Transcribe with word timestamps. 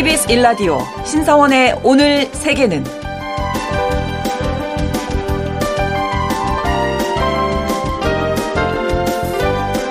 KBS 0.00 0.32
일라디오 0.32 0.78
신성원의 1.04 1.82
오늘 1.84 2.24
세계는 2.32 2.82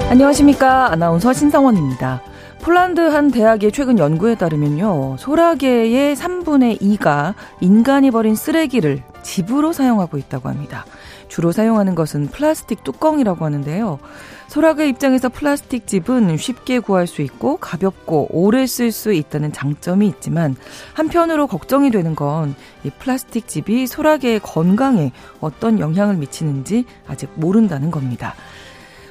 안녕하십니까. 0.10 0.92
아나운서 0.92 1.32
신성원입니다. 1.32 2.24
폴란드 2.64 3.02
한 3.02 3.30
대학의 3.30 3.72
최근 3.72 4.00
연구에 4.00 4.34
따르면요. 4.34 5.18
소라게의 5.20 6.16
3분의 6.16 6.82
2가 6.82 7.36
인간이 7.62 8.10
버린 8.10 8.34
쓰레기를 8.34 9.04
집으로 9.22 9.74
사용하고 9.74 10.18
있다고 10.18 10.50
합니다. 10.50 10.86
주로 11.30 11.54
사용하는 11.54 11.96
것은 11.96 12.28
플라스틱 12.28 12.84
뚜껑이라고 12.84 13.46
하는데요. 13.46 14.00
소라게 14.48 14.90
입장에서 14.90 15.30
플라스틱 15.30 15.86
집은 15.86 16.36
쉽게 16.36 16.80
구할 16.80 17.06
수 17.06 17.22
있고 17.22 17.58
가볍고 17.58 18.30
오래 18.32 18.66
쓸 18.66 18.92
수 18.92 19.14
있다는 19.14 19.54
장점이 19.54 20.08
있지만 20.08 20.56
한편으로 20.96 21.48
걱정이 21.48 21.92
되는 21.92 22.16
건 22.16 22.56
이 22.84 22.90
플라스틱 22.90 23.48
집이 23.48 23.88
소라게의 23.88 24.40
건강에 24.40 25.12
어떤 25.42 25.80
영향을 25.80 26.16
미치는지 26.16 26.86
아직 27.08 27.30
모른다는 27.36 27.92
겁니다. 27.92 28.36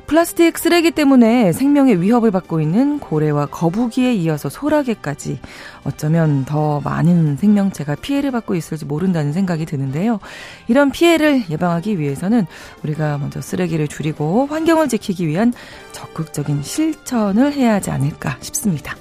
플라스틱 0.09 0.57
쓰레기 0.57 0.91
때문에 0.91 1.53
생명의 1.53 2.01
위협을 2.01 2.31
받고 2.31 2.63
있는 2.63 2.99
고래와 2.99 3.47
거북이에 3.47 4.15
이어서 4.15 4.49
소라게까지 4.49 5.39
어쩌면 5.85 6.47
더 6.47 6.81
많은 6.81 7.37
생명체가 7.37 7.95
피해를 7.97 8.31
받고 8.31 8.55
있을지 8.55 8.87
모른다는 8.87 9.35
생각이 9.35 9.67
드는데요. 9.67 10.19
이런 10.67 10.91
피해를 10.91 11.45
예방하기 11.51 11.99
위해서는 11.99 12.47
우리가 12.83 13.19
먼저 13.19 13.43
쓰레기를 13.43 13.87
줄이고 13.87 14.47
환경을 14.47 14.89
지키기 14.89 15.29
위한 15.29 15.53
적극적인 15.93 16.63
실천을 16.63 17.53
해야 17.53 17.75
하지 17.75 17.91
않을까 17.91 18.39
싶습니다. 18.41 18.97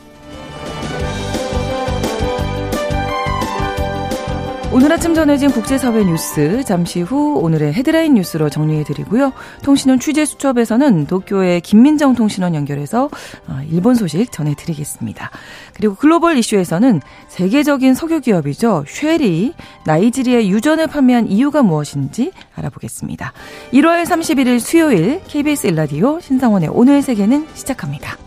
오늘 4.78 4.92
아침 4.92 5.16
전해진 5.16 5.50
국제사회 5.50 6.04
뉴스 6.04 6.64
잠시 6.64 7.02
후 7.02 7.40
오늘의 7.40 7.74
헤드라인 7.74 8.14
뉴스로 8.14 8.48
정리해드리고요. 8.48 9.34
통신원 9.64 10.00
취재 10.00 10.24
수첩에서는 10.24 11.08
도쿄의 11.08 11.62
김민정 11.62 12.14
통신원 12.14 12.54
연결해서 12.54 13.10
어, 13.48 13.60
일본 13.72 13.96
소식 13.96 14.32
전해드리겠습니다. 14.32 15.32
그리고 15.74 15.96
글로벌 15.96 16.38
이슈에서는 16.38 17.02
세계적인 17.28 17.96
석유 17.96 18.22
기업이죠. 18.22 18.84
쉐리 18.88 19.56
나이지리아 19.88 20.44
유전을 20.44 20.86
판매한 20.86 21.26
이유가 21.28 21.64
무엇인지 21.64 22.32
알아보겠습니다. 22.54 23.34
1월 23.74 24.04
31일 24.04 24.60
수요일 24.60 25.24
KBS 25.28 25.66
일라디오 25.66 26.20
신상원의 26.20 26.70
오늘 26.72 27.02
세계는 27.02 27.48
시작합니다. 27.56 28.27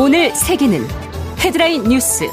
오늘 0.00 0.32
세계는 0.32 0.86
헤드라인 1.44 1.82
뉴스. 1.82 2.30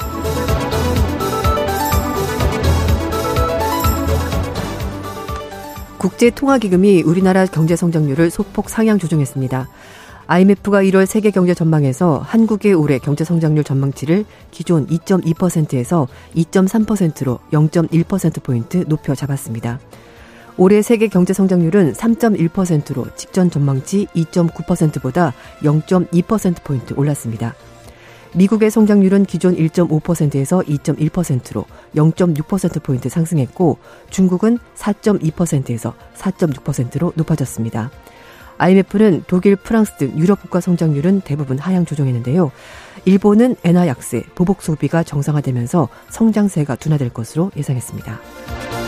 국제통화기금이 5.97 7.01
우리나라 7.01 7.47
경제 7.47 7.75
성장률을 7.75 8.29
소폭 8.29 8.69
상향 8.69 8.99
조정했습니다. 8.99 9.67
IMF가 10.27 10.83
1월 10.83 11.07
세계 11.07 11.31
경제 11.31 11.55
전망에서 11.55 12.19
한국의 12.19 12.75
올해 12.75 12.99
경제 12.99 13.23
성장률 13.23 13.63
전망치를 13.63 14.25
기존 14.51 14.85
2.2%에서 14.85 16.07
2.3%로 16.35 17.39
0.1%포인트 17.51 18.85
높여 18.87 19.15
잡았습니다. 19.15 19.79
올해 20.57 20.81
세계 20.81 21.07
경제 21.07 21.33
성장률은 21.33 21.93
3.1%로 21.93 23.05
직전 23.15 23.49
전망치 23.49 24.07
2.9%보다 24.15 25.33
0.2%포인트 25.61 26.93
올랐습니다. 26.95 27.55
미국의 28.35 28.69
성장률은 28.69 29.25
기존 29.25 29.55
1.5%에서 29.55 30.59
2.1%로 30.61 31.65
0.6%포인트 31.95 33.09
상승했고 33.09 33.77
중국은 34.09 34.59
4.2%에서 34.75 35.93
4.6%로 36.15 37.13
높아졌습니다. 37.15 37.91
IMF는 38.57 39.23
독일, 39.27 39.55
프랑스 39.57 39.97
등 39.97 40.17
유럽 40.17 40.41
국가 40.41 40.61
성장률은 40.61 41.21
대부분 41.21 41.59
하향 41.59 41.85
조정했는데요. 41.85 42.51
일본은 43.03 43.55
엔화 43.63 43.87
약세, 43.87 44.23
보복 44.33 44.61
소비가 44.61 45.03
정상화되면서 45.03 45.89
성장세가 46.09 46.75
둔화될 46.75 47.09
것으로 47.09 47.51
예상했습니다. 47.57 48.84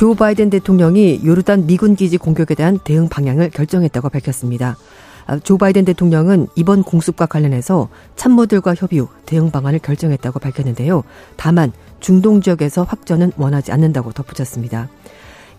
조 0.00 0.14
바이든 0.14 0.48
대통령이 0.48 1.20
요르단 1.26 1.66
미군 1.66 1.94
기지 1.94 2.16
공격에 2.16 2.54
대한 2.54 2.78
대응 2.78 3.10
방향을 3.10 3.50
결정했다고 3.50 4.08
밝혔습니다. 4.08 4.78
아, 5.26 5.38
조 5.40 5.58
바이든 5.58 5.84
대통령은 5.84 6.46
이번 6.54 6.82
공습과 6.82 7.26
관련해서 7.26 7.90
참모들과 8.16 8.74
협의 8.76 9.00
후 9.00 9.08
대응 9.26 9.50
방안을 9.50 9.78
결정했다고 9.80 10.38
밝혔는데요. 10.38 11.04
다만 11.36 11.70
중동 12.00 12.40
지역에서 12.40 12.82
확전은 12.82 13.32
원하지 13.36 13.72
않는다고 13.72 14.12
덧붙였습니다. 14.12 14.88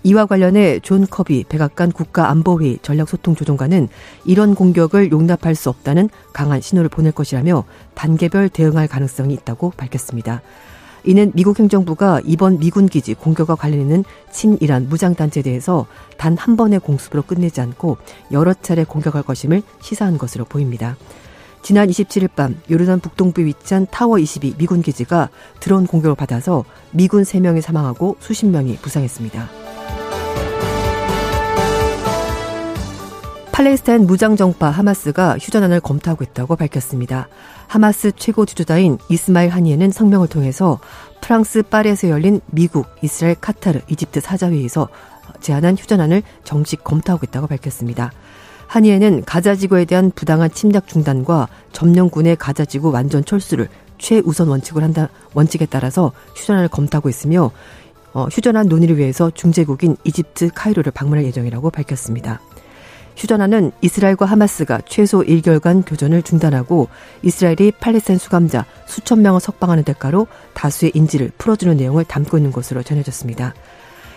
이와 0.02 0.26
관련해 0.26 0.80
존 0.80 1.06
커비 1.06 1.44
백악관 1.48 1.92
국가안보회의 1.92 2.80
전략소통조정관은 2.82 3.90
이런 4.26 4.56
공격을 4.56 5.12
용납할 5.12 5.54
수 5.54 5.70
없다는 5.70 6.10
강한 6.34 6.62
신호를 6.62 6.90
보낼 6.90 7.12
것이라며 7.12 7.64
단계별 7.94 8.50
대응할 8.50 8.88
가능성이 8.88 9.36
있다고 9.36 9.72
밝혔습니다. 9.78 10.42
이는 11.04 11.32
미국 11.34 11.60
행정부가 11.60 12.22
이번 12.26 12.60
미군 12.60 12.88
기지 12.88 13.14
공격과 13.14 13.56
관련 13.56 13.82
있는 13.82 14.04
친이란 14.32 14.88
무장단체에 14.90 15.44
대해서 15.44 15.88
단 16.18 16.36
한 16.38 16.56
번의 16.58 16.80
공습으로 16.80 17.22
끝내지 17.24 17.62
않고 17.62 17.98
여러 18.32 18.54
차례 18.54 18.84
공격할 18.84 19.22
것임을 19.24 19.62
시사한 19.82 20.18
것으로 20.18 20.46
보입니다. 20.46 20.98
지난 21.62 21.88
27일 21.90 22.30
밤 22.36 22.60
요르단 22.72 23.00
북동부에 23.00 23.46
위치한 23.46 23.86
타워 23.92 24.18
22 24.18 24.56
미군 24.58 24.82
기지가 24.82 25.30
드론 25.60 25.86
공격을 25.86 26.16
받아서 26.16 26.66
미군 26.92 27.22
3명이 27.22 27.62
사망하고 27.62 28.16
수십 28.20 28.48
명이 28.48 28.78
부상했습니다. 28.78 29.61
팔레스타인 33.62 34.08
무장정파 34.08 34.72
하마스가 34.72 35.38
휴전안을 35.38 35.82
검토하고 35.82 36.24
있다고 36.24 36.56
밝혔습니다. 36.56 37.28
하마스 37.68 38.12
최고 38.16 38.44
주주자인 38.44 38.98
이스마일 39.08 39.52
하니에는 39.52 39.92
성명을 39.92 40.30
통해서 40.30 40.80
프랑스 41.22 41.62
파리에서 41.62 42.10
열린 42.10 42.42
미국, 42.48 42.88
이스라엘, 43.04 43.36
카타르, 43.36 43.82
이집트 43.88 44.20
사자회의에서 44.20 44.90
제안한 45.42 45.78
휴전안을 45.78 46.24
정식 46.44 46.84
검토하고 46.84 47.28
있다고 47.28 47.46
밝혔습니다. 47.46 48.12
하니에는 48.66 49.26
가자지구에 49.26 49.86
대한 49.86 50.10
부당한 50.10 50.50
침략 50.50 50.88
중단과 50.88 51.48
점령군의 51.72 52.38
가자지구 52.38 52.90
완전 52.90 53.24
철수를 53.24 53.70
최우선 54.00 54.48
원칙을 54.48 54.82
한다 54.82 55.10
원칙에 55.36 55.68
따라서 55.68 56.14
휴전안을 56.36 56.68
검토하고 56.70 57.10
있으며 57.10 57.52
어, 58.14 58.26
휴전안 58.26 58.66
논의를 58.66 58.98
위해서 58.98 59.30
중재국인 59.30 59.98
이집트 60.04 60.50
카이로를 60.56 60.92
방문할 60.92 61.26
예정이라고 61.26 61.70
밝혔습니다. 61.70 62.42
휴전안은 63.16 63.72
이스라엘과 63.82 64.26
하마스가 64.26 64.82
최소 64.88 65.22
1개월간 65.22 65.84
교전을 65.86 66.24
중단하고 66.24 66.88
이스라엘이 67.22 67.74
팔레스타인 67.80 68.18
수감자 68.18 68.66
수천 68.86 69.22
명을 69.22 69.40
석방하는 69.40 69.84
대가로 69.84 70.28
다수의 70.54 70.92
인질을 70.96 71.32
풀어주는 71.38 71.78
내용을 71.78 72.06
담고 72.06 72.38
있는 72.38 72.52
것으로 72.52 72.84
전해졌습니다. 72.84 73.54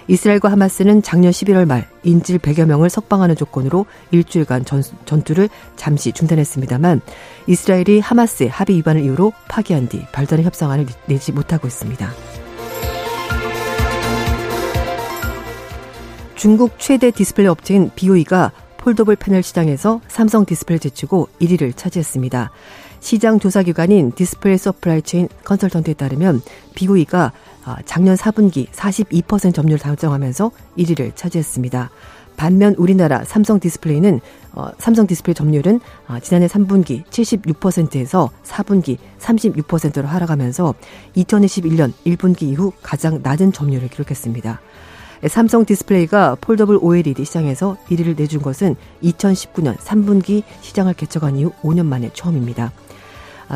이스라엘과 0.06 0.52
하마스는 0.52 1.02
작년 1.02 1.32
11월 1.32 1.66
말 1.66 1.88
인질 2.02 2.38
100여 2.38 2.66
명을 2.66 2.90
석방하는 2.90 3.36
조건으로 3.36 3.86
일주일간 4.10 4.64
전, 4.64 4.82
전투를 5.06 5.48
잠시 5.76 6.12
중단했습니다만 6.12 7.00
이스라엘이 7.46 8.00
하마스의 8.00 8.50
합의 8.50 8.76
위반을 8.76 9.02
이유로 9.02 9.32
파기한 9.48 9.88
뒤 9.88 10.04
별다른 10.12 10.44
협상안을 10.44 10.86
내지 11.06 11.32
못하고 11.32 11.66
있습니다. 11.66 12.10
중국 16.34 16.78
최대 16.78 17.10
디스플레이 17.10 17.48
업체인 17.48 17.90
BOE가 17.94 18.52
foldable 18.84 19.16
패널 19.16 19.42
시장에서 19.42 20.02
삼성 20.08 20.44
디스플레이 20.44 20.78
제치고 20.78 21.30
1위를 21.40 21.74
차지했습니다. 21.74 22.50
시장 23.00 23.40
조사 23.40 23.62
기관인 23.62 24.12
디스플레이 24.12 24.58
서플라이 24.58 25.00
체인 25.00 25.28
컨설턴트에 25.42 25.94
따르면 25.94 26.42
BOE가 26.74 27.32
아, 27.64 27.76
작년 27.86 28.14
4분기 28.14 28.68
42% 28.68 29.54
점유율을 29.54 29.78
달성하면서 29.78 30.50
1위를 30.76 31.16
차지했습니다. 31.16 31.90
반면 32.36 32.74
우리나라 32.76 33.24
삼성 33.24 33.58
디스플레이는 33.58 34.20
어, 34.52 34.68
삼성 34.76 35.06
디스플레이 35.06 35.34
점유율은 35.34 35.80
어, 36.08 36.18
지난해 36.20 36.46
3분기 36.46 37.06
76%에서 37.06 38.30
4분기 38.44 38.98
36%로 39.18 40.06
하락하면서 40.06 40.74
2021년 41.16 41.94
1분기 42.04 42.42
이후 42.42 42.70
가장 42.82 43.20
낮은 43.22 43.52
점유율을 43.52 43.88
기록했습니다. 43.88 44.60
삼성 45.28 45.64
디스플레이가 45.64 46.36
foldable 46.40 46.78
OLED 46.80 47.24
시장에서 47.24 47.76
1위를 47.88 48.16
내준 48.16 48.42
것은 48.42 48.76
2019년 49.02 49.76
3분기 49.76 50.42
시장을 50.60 50.94
개척한 50.94 51.36
이후 51.36 51.52
5년 51.62 51.86
만에 51.86 52.10
처음입니다. 52.12 52.72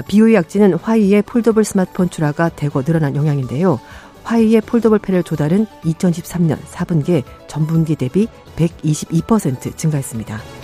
BOE 0.07 0.35
약진은 0.35 0.75
화웨이의 0.75 1.23
foldable 1.23 1.65
스마트폰 1.65 2.11
출하가 2.11 2.51
대거 2.51 2.83
늘어난 2.83 3.17
영향인데요. 3.17 3.81
화웨이의 4.25 4.61
foldable 4.63 4.99
패널 4.99 5.23
조달은 5.23 5.67
2013년 5.85 6.59
4분기에 6.61 7.25
전분기 7.47 7.97
대비 7.97 8.29
122% 8.57 9.77
증가했습니다. 9.77 10.58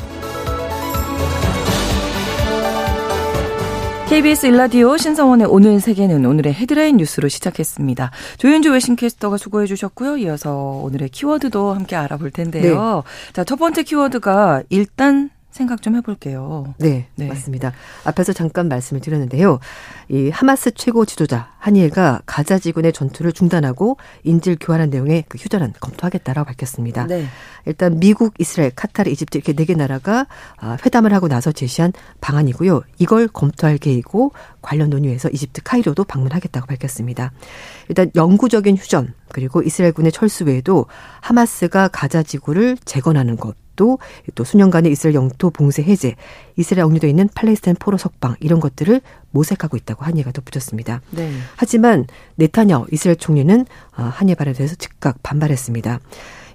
KBS 4.14 4.46
일라디오 4.46 4.96
신성원의 4.96 5.48
오늘 5.50 5.80
세계는 5.80 6.24
오늘의 6.24 6.54
헤드라인 6.54 6.98
뉴스로 6.98 7.26
시작했습니다. 7.26 8.12
조윤주 8.38 8.70
외신캐스터가 8.70 9.38
수고해 9.38 9.66
주셨고요. 9.66 10.18
이어서 10.18 10.54
오늘의 10.84 11.08
키워드도 11.08 11.72
함께 11.72 11.96
알아볼 11.96 12.30
텐데요. 12.30 13.02
네. 13.04 13.32
자, 13.32 13.42
첫 13.42 13.56
번째 13.56 13.82
키워드가 13.82 14.62
일단 14.68 15.30
생각 15.54 15.82
좀 15.82 15.94
해볼게요. 15.94 16.74
네, 16.78 17.06
네, 17.14 17.28
맞습니다. 17.28 17.72
앞에서 18.04 18.32
잠깐 18.32 18.66
말씀을 18.66 19.00
드렸는데요. 19.00 19.60
이 20.08 20.28
하마스 20.30 20.72
최고 20.72 21.04
지도자 21.04 21.52
한이엘가 21.60 22.22
가자 22.26 22.58
지군의 22.58 22.92
전투를 22.92 23.32
중단하고 23.32 23.96
인질 24.24 24.56
교환한 24.60 24.90
내용의 24.90 25.26
그 25.28 25.38
휴전안 25.38 25.72
검토하겠다라고 25.78 26.46
밝혔습니다. 26.48 27.06
네. 27.06 27.26
일단 27.66 28.00
미국, 28.00 28.34
이스라엘, 28.40 28.72
카타르, 28.72 29.08
이집트 29.10 29.38
이렇게 29.38 29.52
네 29.52 29.64
개 29.64 29.74
나라가 29.74 30.26
아, 30.58 30.76
회담을 30.84 31.14
하고 31.14 31.28
나서 31.28 31.52
제시한 31.52 31.92
방안이고요. 32.20 32.82
이걸 32.98 33.28
검토할 33.28 33.78
계획이고 33.78 34.32
관련 34.60 34.90
논의에서 34.90 35.30
이집트 35.30 35.62
카이로도 35.62 36.02
방문하겠다고 36.02 36.66
밝혔습니다. 36.66 37.30
일단 37.88 38.10
영구적인 38.16 38.76
휴전 38.76 39.14
그리고 39.28 39.62
이스라엘군의 39.62 40.10
철수 40.10 40.44
외에도 40.44 40.86
하마스가 41.20 41.86
가자 41.88 42.24
지구를 42.24 42.76
재건하는 42.84 43.36
것 43.36 43.54
또, 43.76 43.98
또 44.34 44.44
수년간의 44.44 44.92
이스라엘 44.92 45.14
영토 45.14 45.50
봉쇄 45.50 45.82
해제, 45.82 46.14
이스라엘 46.56 46.86
억류돼 46.86 47.08
있는 47.08 47.28
팔레스타인 47.34 47.76
포로 47.78 47.96
석방 47.98 48.36
이런 48.40 48.60
것들을 48.60 49.00
모색하고 49.30 49.76
있다고 49.76 50.04
한예가 50.04 50.32
덧붙였습니다. 50.32 51.00
네. 51.10 51.30
하지만 51.56 52.06
네타냐 52.36 52.84
이스라엘 52.92 53.16
총리는 53.16 53.66
아, 53.96 54.02
한예 54.04 54.34
발언에 54.34 54.56
대해서 54.56 54.74
즉각 54.76 55.22
반발했습니다. 55.22 56.00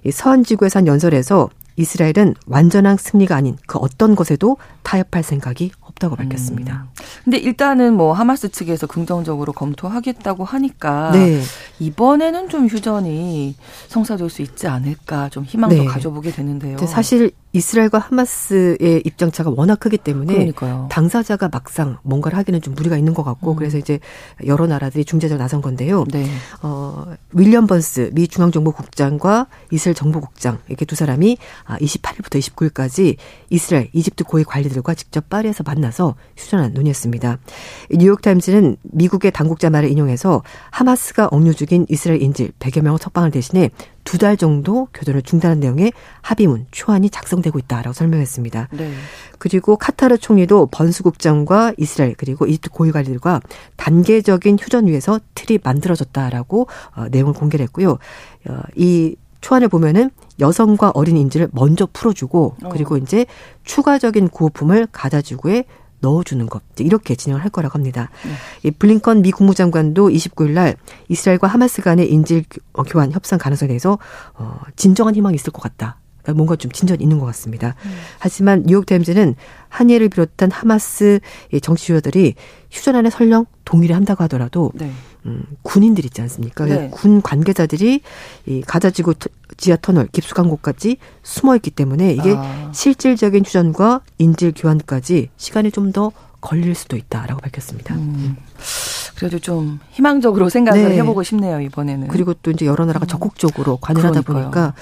이 0.04 0.10
서한 0.10 0.44
지구에서 0.44 0.78
한 0.78 0.86
연설에서 0.86 1.50
이스라엘은 1.76 2.34
완전한 2.46 2.96
승리가 2.96 3.36
아닌 3.36 3.56
그 3.66 3.78
어떤 3.78 4.14
것에도 4.14 4.56
타협할 4.82 5.22
생각이 5.22 5.72
없다고 6.00 6.16
밝혔습니다. 6.16 6.86
음. 6.88 7.04
근데 7.24 7.36
일단은 7.36 7.94
뭐 7.94 8.12
하마스 8.12 8.48
측에서 8.48 8.86
긍정적으로 8.86 9.52
검토하겠다고 9.52 10.44
하니까 10.44 11.12
네. 11.12 11.40
이번에는 11.78 12.48
좀 12.48 12.66
휴전이 12.66 13.54
성사될 13.88 14.30
수 14.30 14.42
있지 14.42 14.66
않을까 14.66 15.28
좀 15.28 15.44
희망도 15.44 15.76
네. 15.76 15.84
가져보게 15.84 16.32
되는데요. 16.32 16.78
사실 16.78 17.30
이스라엘과 17.52 17.98
하마스의 17.98 19.02
입장차가 19.04 19.50
워낙 19.50 19.80
크기 19.80 19.98
때문에 19.98 20.32
그러니까요. 20.32 20.88
당사자가 20.90 21.48
막상 21.48 21.98
뭔가를 22.02 22.38
하기는 22.38 22.60
좀 22.62 22.74
무리가 22.74 22.96
있는 22.96 23.12
것 23.12 23.24
같고 23.24 23.52
음. 23.52 23.56
그래서 23.56 23.76
이제 23.76 23.98
여러 24.46 24.66
나라들이 24.66 25.04
중재자로 25.04 25.38
나선 25.38 25.60
건데요. 25.60 26.04
네. 26.12 26.26
어, 26.62 27.06
윌리엄 27.32 27.66
번스 27.66 28.10
미 28.12 28.28
중앙정보국장과 28.28 29.48
이스라엘 29.72 29.94
정보국장 29.94 30.58
이렇게 30.68 30.84
두 30.84 30.94
사람이 30.94 31.38
28일부터 31.66 32.36
아, 32.36 32.38
29일까지 32.38 33.16
이스라엘, 33.50 33.88
이집트 33.92 34.24
고위 34.24 34.44
관리들과 34.44 34.94
직접 34.94 35.28
파리에서 35.28 35.64
만나서 35.64 36.14
휴전한 36.36 36.72
논의했습니다. 36.72 37.38
뉴욕타임즈는 37.90 38.76
미국의 38.82 39.32
당국자 39.32 39.70
말을 39.70 39.90
인용해서 39.90 40.42
하마스가 40.70 41.26
억류 41.26 41.54
중인 41.54 41.86
이스라엘 41.88 42.22
인질 42.22 42.52
100여 42.60 42.82
명을 42.82 42.98
석방을 43.00 43.32
대신에 43.32 43.70
두 44.04 44.18
달 44.18 44.36
정도 44.36 44.88
교전을 44.92 45.22
중단한 45.22 45.60
내용의 45.60 45.92
합의문 46.20 46.66
초안이 46.70 47.10
작성되고 47.10 47.58
있다라고 47.58 47.92
설명했습니다. 47.92 48.68
네. 48.72 48.92
그리고 49.38 49.76
카타르 49.76 50.18
총리도 50.18 50.66
번수국장과 50.66 51.74
이스라엘 51.78 52.14
그리고 52.16 52.46
이집트 52.46 52.70
고위관리들과 52.70 53.40
단계적인 53.76 54.58
휴전 54.60 54.86
위에서 54.88 55.20
틀이 55.34 55.60
만들어졌다라고 55.62 56.66
어, 56.96 57.06
내용을 57.10 57.32
공개를 57.32 57.64
했고요. 57.64 57.98
어, 58.48 58.60
이 58.76 59.16
초안을 59.40 59.68
보면은 59.68 60.10
여성과 60.38 60.92
어린 60.94 61.16
인질을 61.16 61.48
먼저 61.52 61.88
풀어주고 61.90 62.56
어. 62.62 62.68
그리고 62.70 62.96
이제 62.96 63.26
추가적인 63.64 64.28
구호품을 64.28 64.88
가자지구에 64.92 65.64
넣어주는 66.00 66.46
것 66.46 66.62
이렇게 66.78 67.14
진행을 67.14 67.42
할 67.42 67.50
거라고 67.50 67.74
합니다. 67.74 68.10
네. 68.24 68.68
이 68.68 68.70
블링컨 68.70 69.22
미 69.22 69.30
국무장관도 69.30 70.08
29일 70.08 70.50
날 70.50 70.76
이스라엘과 71.08 71.46
하마스 71.46 71.82
간의 71.82 72.10
인질 72.10 72.44
교환 72.88 73.12
협상 73.12 73.38
가능성에 73.38 73.68
대해서 73.68 73.98
어, 74.34 74.60
진정한 74.76 75.14
희망이 75.14 75.34
있을 75.34 75.52
것 75.52 75.62
같다. 75.62 75.99
그러니까 76.22 76.32
뭔가 76.34 76.56
좀 76.56 76.70
진전이 76.70 77.02
있는 77.02 77.18
것 77.18 77.26
같습니다. 77.26 77.74
음. 77.84 77.90
하지만 78.18 78.62
뉴욕타임즈는 78.66 79.34
한예를 79.68 80.08
비롯한 80.08 80.50
하마스 80.50 81.20
정치 81.62 81.86
주자들이 81.86 82.34
휴전안에 82.70 83.10
설령 83.10 83.46
동의를 83.64 83.94
한다고 83.94 84.24
하더라도 84.24 84.72
네. 84.74 84.90
음, 85.26 85.44
군인들 85.62 86.04
있지 86.06 86.22
않습니까? 86.22 86.64
네. 86.64 86.88
군 86.90 87.20
관계자들이 87.20 88.00
이 88.46 88.62
가자지구 88.62 89.14
지하 89.56 89.76
터널 89.76 90.06
깊숙한 90.06 90.48
곳까지 90.48 90.96
숨어 91.22 91.56
있기 91.56 91.70
때문에 91.70 92.12
이게 92.14 92.34
아. 92.36 92.70
실질적인 92.72 93.44
휴전과 93.44 94.00
인질 94.18 94.52
교환까지 94.56 95.28
시간이 95.36 95.70
좀 95.70 95.90
더 95.92 96.12
걸릴 96.40 96.74
수도 96.74 96.96
있다라고 96.96 97.40
밝혔습니다. 97.40 97.94
음. 97.94 98.36
그래도 99.20 99.38
좀 99.38 99.80
희망적으로 99.90 100.48
생각을 100.48 100.88
네. 100.88 100.96
해보고 100.96 101.22
싶네요 101.22 101.60
이번에는. 101.60 102.08
그리고 102.08 102.32
또 102.32 102.50
이제 102.50 102.64
여러 102.64 102.86
나라가 102.86 103.04
음. 103.04 103.08
적극적으로 103.08 103.76
관여하다 103.76 104.22
보니까 104.22 104.72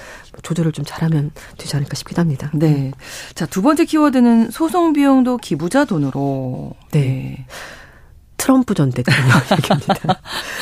조절을 0.43 0.71
좀 0.71 0.85
잘하면 0.85 1.31
되지 1.57 1.75
않을까 1.75 1.95
싶기도 1.95 2.21
합니다. 2.21 2.49
네. 2.53 2.91
자 3.35 3.45
두 3.45 3.61
번째 3.61 3.83
키워드는 3.83 4.51
소송 4.51 4.93
비용도 4.93 5.37
기부자 5.37 5.83
돈으로. 5.83 6.71
네. 6.91 6.99
네. 7.01 7.45
트럼프 8.39 8.73
전 8.73 8.89
대통령 8.89 9.21
얘기입니다. 9.51 10.21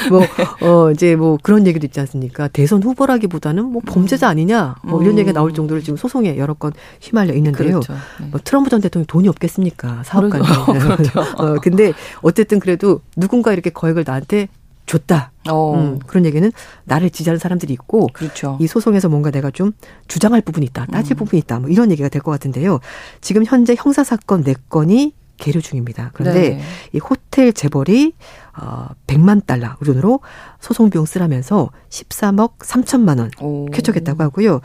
뭐, 0.09 0.19
네. 0.19 0.65
어, 0.67 0.91
이제 0.91 1.15
뭐 1.15 1.37
그런 1.41 1.65
얘기도 1.67 1.85
있지 1.85 1.99
않습니까? 2.01 2.47
대선 2.49 2.83
후보라기보다는 2.83 3.63
뭐 3.65 3.81
범죄자 3.85 4.27
아니냐, 4.27 4.75
뭐 4.83 5.01
이런 5.01 5.13
음. 5.13 5.19
얘기가 5.19 5.31
나올 5.33 5.53
정도로 5.53 5.79
지금 5.81 5.95
소송에 5.95 6.37
여러 6.37 6.53
건 6.55 6.73
휘말려 7.01 7.33
있는데요. 7.35 7.79
그렇죠. 7.79 7.93
네. 8.19 8.27
뭐 8.31 8.39
트럼프 8.43 8.69
전 8.69 8.81
대통령 8.81 9.05
돈이 9.05 9.27
없겠습니까? 9.29 10.01
사업가는. 10.03 10.45
그렇죠. 10.97 11.19
어, 11.37 11.53
근데 11.61 11.93
어쨌든 12.21 12.59
그래도 12.59 13.01
누군가 13.15 13.53
이렇게 13.53 13.69
거액을 13.69 14.03
나한테 14.05 14.47
줬다. 14.87 15.31
어. 15.49 15.75
음, 15.75 15.99
그런 16.07 16.25
얘기는 16.25 16.49
나를 16.85 17.09
지지하는 17.09 17.37
사람들이 17.39 17.73
있고 17.73 18.07
그렇죠. 18.13 18.57
이 18.59 18.67
소송에서 18.67 19.07
뭔가 19.09 19.31
내가 19.31 19.51
좀 19.51 19.73
주장할 20.07 20.41
부분이 20.41 20.65
있다, 20.67 20.85
따질 20.87 21.15
음. 21.15 21.17
부분이 21.17 21.39
있다, 21.41 21.59
뭐 21.59 21.69
이런 21.69 21.91
얘기가 21.91 22.09
될 22.09 22.21
것 22.21 22.31
같은데요. 22.31 22.79
지금 23.21 23.43
현재 23.45 23.75
형사 23.77 24.03
사건 24.03 24.43
4건이 24.43 25.11
계류 25.37 25.61
중입니다. 25.61 26.11
그런데 26.13 26.49
네. 26.49 26.61
이 26.93 26.99
호텔 26.99 27.53
재벌이 27.53 28.13
어 28.59 28.87
100만 29.07 29.45
달러 29.45 29.75
우리 29.79 29.87
돈으로 29.87 30.19
소송 30.59 30.89
비용 30.89 31.05
쓰라면서 31.05 31.69
13억 31.89 32.57
3천만 32.59 33.19
원 33.19 33.31
오. 33.39 33.65
쾌척했다고 33.67 34.23
하고요. 34.23 34.61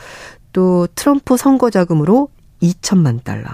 또 0.53 0.87
트럼프 0.95 1.37
선거 1.37 1.71
자금으로 1.71 2.29
2천만 2.63 3.23
달러 3.23 3.49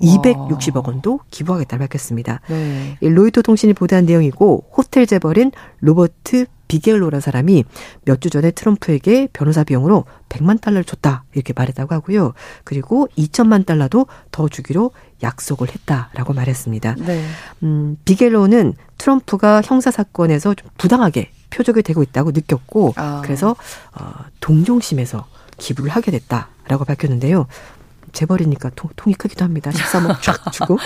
260억 0.00 0.86
원도 0.86 1.20
기부하겠다고 1.30 1.80
밝혔습니다. 1.80 2.40
네. 2.48 2.96
로이터 3.00 3.42
통신이 3.42 3.72
보도한 3.74 4.06
내용이고 4.06 4.70
호텔 4.76 5.06
재벌인 5.06 5.50
로버트 5.80 6.46
비겔로라는 6.68 7.20
사람이 7.20 7.64
몇 8.04 8.20
주 8.20 8.30
전에 8.30 8.50
트럼프에게 8.50 9.28
변호사 9.32 9.64
비용으로 9.64 10.04
100만 10.28 10.60
달러를 10.60 10.84
줬다 10.84 11.24
이렇게 11.34 11.52
말했다고 11.54 11.94
하고요. 11.94 12.34
그리고 12.64 13.08
2천만 13.16 13.64
달러도 13.66 14.06
더 14.30 14.48
주기로 14.48 14.90
약속을 15.22 15.68
했다라고 15.68 16.32
말했습니다. 16.34 16.96
네. 16.98 17.24
음, 17.62 17.96
비겔로는 18.04 18.74
트럼프가 18.98 19.62
형사 19.64 19.90
사건에서 19.90 20.54
좀 20.54 20.68
부당하게 20.78 21.30
표적이 21.50 21.82
되고 21.82 22.02
있다고 22.02 22.32
느꼈고 22.32 22.92
아. 22.96 23.22
그래서 23.24 23.56
어, 23.98 24.12
동정심에서 24.40 25.26
기부를 25.56 25.90
하게 25.90 26.10
됐다라고 26.10 26.84
밝혔는데요. 26.84 27.46
재벌이니까 28.12 28.70
통, 28.76 28.90
통이 28.96 29.14
크기도 29.14 29.44
합니다. 29.44 29.70
13억 29.70 30.20
쫙 30.22 30.50
주고. 30.52 30.78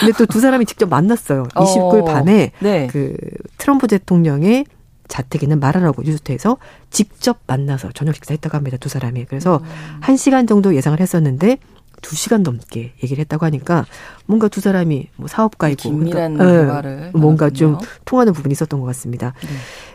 근데 0.00 0.12
또 0.16 0.26
두 0.26 0.40
사람이 0.40 0.64
직접 0.66 0.88
만났어요. 0.88 1.44
29일 1.54 2.02
어, 2.02 2.04
밤에 2.04 2.52
네. 2.60 2.86
그 2.90 3.14
트럼프 3.58 3.86
대통령의 3.88 4.64
자택에 5.08 5.44
있는 5.46 5.58
마라라고 5.58 6.02
리조트에서 6.02 6.56
직접 6.90 7.38
만나서 7.46 7.90
저녁 7.92 8.14
식사했다고 8.14 8.56
합니다. 8.56 8.76
두 8.78 8.88
사람이. 8.88 9.24
그래서 9.24 9.56
음. 9.62 9.98
한 10.00 10.16
시간 10.16 10.46
정도 10.46 10.74
예상을 10.74 10.98
했었는데 11.00 11.58
두 12.00 12.16
시간 12.16 12.42
넘게 12.42 12.94
얘기를 13.02 13.20
했다고 13.20 13.44
하니까 13.46 13.84
뭔가 14.24 14.48
두 14.48 14.60
사람이 14.62 15.08
뭐 15.16 15.28
사업가이고 15.28 15.82
긴밀한 15.82 16.34
그러니까, 16.38 16.44
예, 16.62 16.64
대화를 16.66 17.10
뭔가 17.12 17.50
좀. 17.50 17.76
통하는 18.06 18.32
부분이 18.32 18.52
있었던 18.52 18.80
것 18.80 18.86
같습니다. 18.86 19.34
네. 19.42 19.48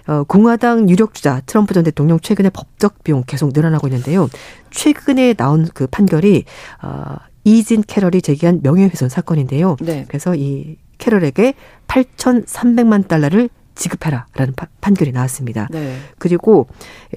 어, 0.08 0.24
공화당 0.24 0.90
유력 0.90 1.14
주자 1.14 1.42
트럼프 1.46 1.74
전 1.74 1.84
대통령 1.84 2.20
최근에 2.20 2.50
법적 2.50 3.04
비용 3.04 3.24
계속 3.26 3.52
늘어나고 3.54 3.88
있는데요. 3.88 4.30
최근에 4.72 5.34
나온 5.34 5.68
그 5.74 5.88
판결이 5.88 6.44
어, 6.84 7.16
이진 7.44 7.84
캐럴이 7.86 8.22
제기한 8.22 8.60
명예훼손 8.64 9.10
사건인데요. 9.10 9.78
네. 9.82 10.06
그래서 10.08 10.36
이 10.36 10.78
캐럴에게 10.98 11.54
8,300만 11.88 13.08
달러를 13.08 13.50
지급해라라는 13.76 14.54
파- 14.56 14.68
판결이 14.82 15.12
나왔습니다. 15.12 15.68
네. 15.72 15.98
그리고 16.18 16.68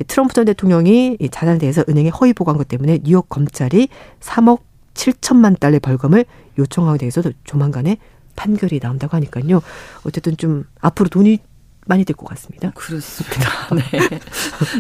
트럼프 0.09 0.35
전 0.35 0.45
대통령이 0.45 1.17
이 1.21 1.29
자산에 1.29 1.59
대해서 1.59 1.85
은행에 1.89 2.09
허위 2.09 2.33
보고한 2.33 2.59
것 2.59 2.67
때문에 2.69 2.99
뉴욕 3.05 3.29
검찰이 3.29 3.89
3억 4.21 4.61
7천만 4.95 5.59
달러의 5.61 5.79
벌금을 5.81 6.25
요청하고 6.59 6.99
대해서도 6.99 7.31
조만간에 7.45 7.99
판결이 8.35 8.81
나온다고 8.81 9.17
하니까요. 9.17 9.61
어쨌든 10.05 10.37
좀 10.37 10.65
앞으로 10.81 11.09
돈이 11.09 11.39
많이 11.89 12.05
들것 12.05 12.29
같습니다. 12.29 12.71
그렇습니다. 12.75 13.51
네. 13.75 14.21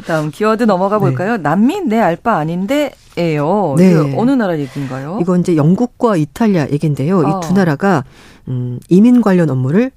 다음 0.07 0.31
키워드 0.31 0.65
넘어가 0.65 0.99
볼까요? 0.99 1.38
난민 1.38 1.88
내 1.88 1.99
알바 1.99 2.37
아닌데예요. 2.37 3.75
네. 3.79 3.91
이거 3.91 4.12
어느 4.17 4.31
나라 4.33 4.59
얘기인가요? 4.59 5.19
이건 5.23 5.41
이제 5.41 5.57
영국과 5.57 6.17
이탈리아 6.17 6.69
얘기인데요. 6.71 7.27
아. 7.27 7.41
이두 7.43 7.55
나라가 7.55 8.05
음, 8.47 8.79
이민 8.91 9.23
관련 9.23 9.49
업무를 9.49 9.91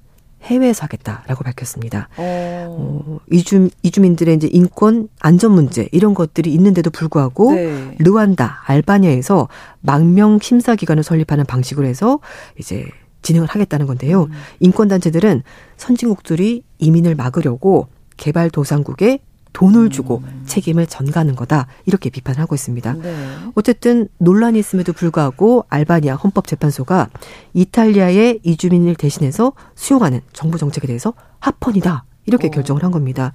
해외에서 0.44 0.84
하겠다라고 0.84 1.44
밝혔습니다. 1.44 2.08
어. 2.16 2.66
어, 2.68 3.18
이주, 3.30 3.70
이주민들의 3.82 4.34
이제 4.34 4.48
인권, 4.50 5.08
안전 5.20 5.52
문제 5.52 5.88
이런 5.92 6.14
것들이 6.14 6.52
있는데도 6.54 6.90
불구하고 6.90 7.52
네. 7.52 7.94
르완다, 7.98 8.62
알바니아에서 8.64 9.48
망명 9.80 10.40
심사 10.40 10.74
기관을 10.74 11.02
설립하는 11.04 11.44
방식으로 11.44 11.86
해서 11.86 12.18
이제 12.58 12.86
진행을 13.22 13.46
하겠다는 13.48 13.86
건데요. 13.86 14.24
음. 14.24 14.30
인권 14.58 14.88
단체들은 14.88 15.42
선진국들이 15.76 16.64
이민을 16.82 17.14
막으려고 17.14 17.88
개발도상국에 18.16 19.20
돈을 19.52 19.90
주고 19.90 20.22
음. 20.24 20.42
책임을 20.46 20.86
전가하는 20.86 21.36
거다 21.36 21.66
이렇게 21.84 22.10
비판하고 22.10 22.54
있습니다. 22.54 22.94
네. 22.94 23.14
어쨌든 23.54 24.08
논란이 24.18 24.58
있음에도 24.58 24.92
불구하고 24.92 25.66
알바니아 25.68 26.16
헌법재판소가 26.16 27.10
이탈리아의 27.54 28.40
이주민을 28.42 28.94
대신해서 28.94 29.52
수용하는 29.74 30.20
정부 30.32 30.58
정책에 30.58 30.86
대해서 30.86 31.12
합헌이다 31.40 32.04
이렇게 32.26 32.48
어. 32.48 32.50
결정을 32.50 32.82
한 32.82 32.90
겁니다. 32.90 33.34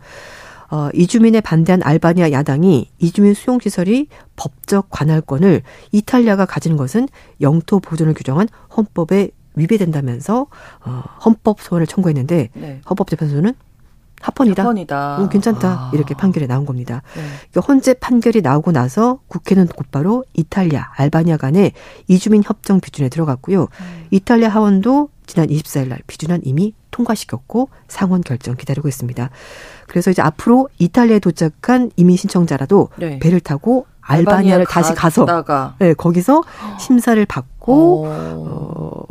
어, 0.70 0.90
이주민에 0.94 1.40
반대한 1.40 1.82
알바니아 1.84 2.32
야당이 2.32 2.90
이주민 3.00 3.34
수용 3.34 3.60
시설이 3.60 4.08
법적 4.36 4.90
관할권을 4.90 5.62
이탈리아가 5.92 6.46
가지는 6.46 6.76
것은 6.76 7.08
영토 7.42 7.80
보존을 7.80 8.14
규정한 8.14 8.50
헌법에 8.76 9.30
위배된다면서 9.58 10.48
어, 10.86 11.04
헌법 11.26 11.62
소원을 11.62 11.88
청구했는데 11.88 12.50
네. 12.54 12.82
헌법재판소는 12.90 13.54
합헌이다. 14.22 14.64
합헌이다. 14.64 15.18
어, 15.22 15.30
괜찮다. 15.30 15.68
아. 15.70 15.92
이렇게 15.94 16.16
판결이 16.16 16.48
나온 16.48 16.66
겁니다. 16.66 17.04
네. 17.16 17.22
그러니까 17.52 17.62
헌재 17.68 17.96
판결이 17.96 18.42
나오고 18.42 18.72
나서 18.72 19.20
국회는 19.28 19.68
곧바로 19.68 20.24
이탈리아, 20.34 20.92
알바니아 20.96 21.38
간의 21.38 21.74
이주민 22.08 22.42
협정 22.44 22.80
비준에 22.80 23.10
들어갔고요. 23.10 23.64
음. 23.64 24.08
이탈리아 24.12 24.50
하원도 24.50 25.10
지난 25.28 25.48
24일 25.48 25.90
날 25.90 26.00
비준안 26.08 26.42
이미 26.46 26.74
통과시켰고 26.92 27.70
상원 27.88 28.22
결정 28.22 28.56
기다리고 28.56 28.88
있습니다. 28.88 29.30
그래서 29.88 30.10
이제 30.10 30.22
앞으로 30.22 30.70
이탈리아에 30.80 31.20
도착한 31.20 31.92
이민 31.96 32.18
신청자라도 32.18 32.90
네. 32.98 33.20
배를 33.20 33.40
타고 33.40 33.86
알바니아를 34.02 34.66
다시 34.66 34.94
가서 34.94 35.26
네, 35.80 35.94
거기서 35.94 36.44
심사를 36.80 37.24
받고 37.26 38.06
어. 38.08 39.04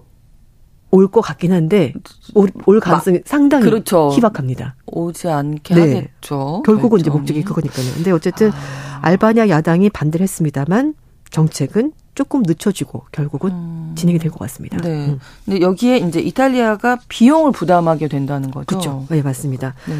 어, 0.97 0.99
올것 0.99 1.23
같긴 1.25 1.53
한데 1.53 1.93
올, 2.35 2.50
올 2.67 2.81
가능성이 2.81 3.21
상당히 3.25 3.65
그렇죠. 3.65 4.11
희박합니다. 4.12 4.75
오지 4.87 5.29
않게 5.29 5.75
네. 5.75 5.81
하겠죠. 5.81 6.62
결국은 6.65 7.00
이제 7.00 7.11
결정이. 7.11 7.19
목적이 7.21 7.43
그거니까요. 7.45 7.87
근데 7.95 8.11
어쨌든 8.11 8.50
아. 8.53 9.00
알바니아 9.03 9.49
야당이 9.49 9.91
반대를 9.91 10.23
했습니다만 10.25 10.95
정책은 11.31 11.93
조금 12.15 12.43
늦춰지고 12.47 13.05
결국은 13.12 13.50
음. 13.50 13.93
진행이 13.97 14.19
될 14.19 14.31
것 14.31 14.38
같습니다. 14.41 14.79
네. 14.79 15.07
음. 15.09 15.21
근데 15.45 15.61
여기에 15.61 15.99
이제 15.99 16.21
이탈리아가 16.21 16.99
비용을 17.09 17.53
부담하게 17.53 18.09
된다는 18.09 18.50
거죠. 18.50 18.65
그렇죠. 18.67 19.07
네, 19.11 19.21
맞습니다. 19.23 19.75
네. 19.87 19.95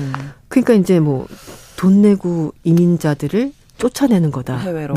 그러니까 0.49 0.73
이제 0.75 0.99
뭐 1.01 1.27
돈 1.77 2.01
내고 2.01 2.55
이민자들을 2.65 3.53
쫓아내는 3.79 4.31
거다. 4.31 4.59
해외로. 4.59 4.95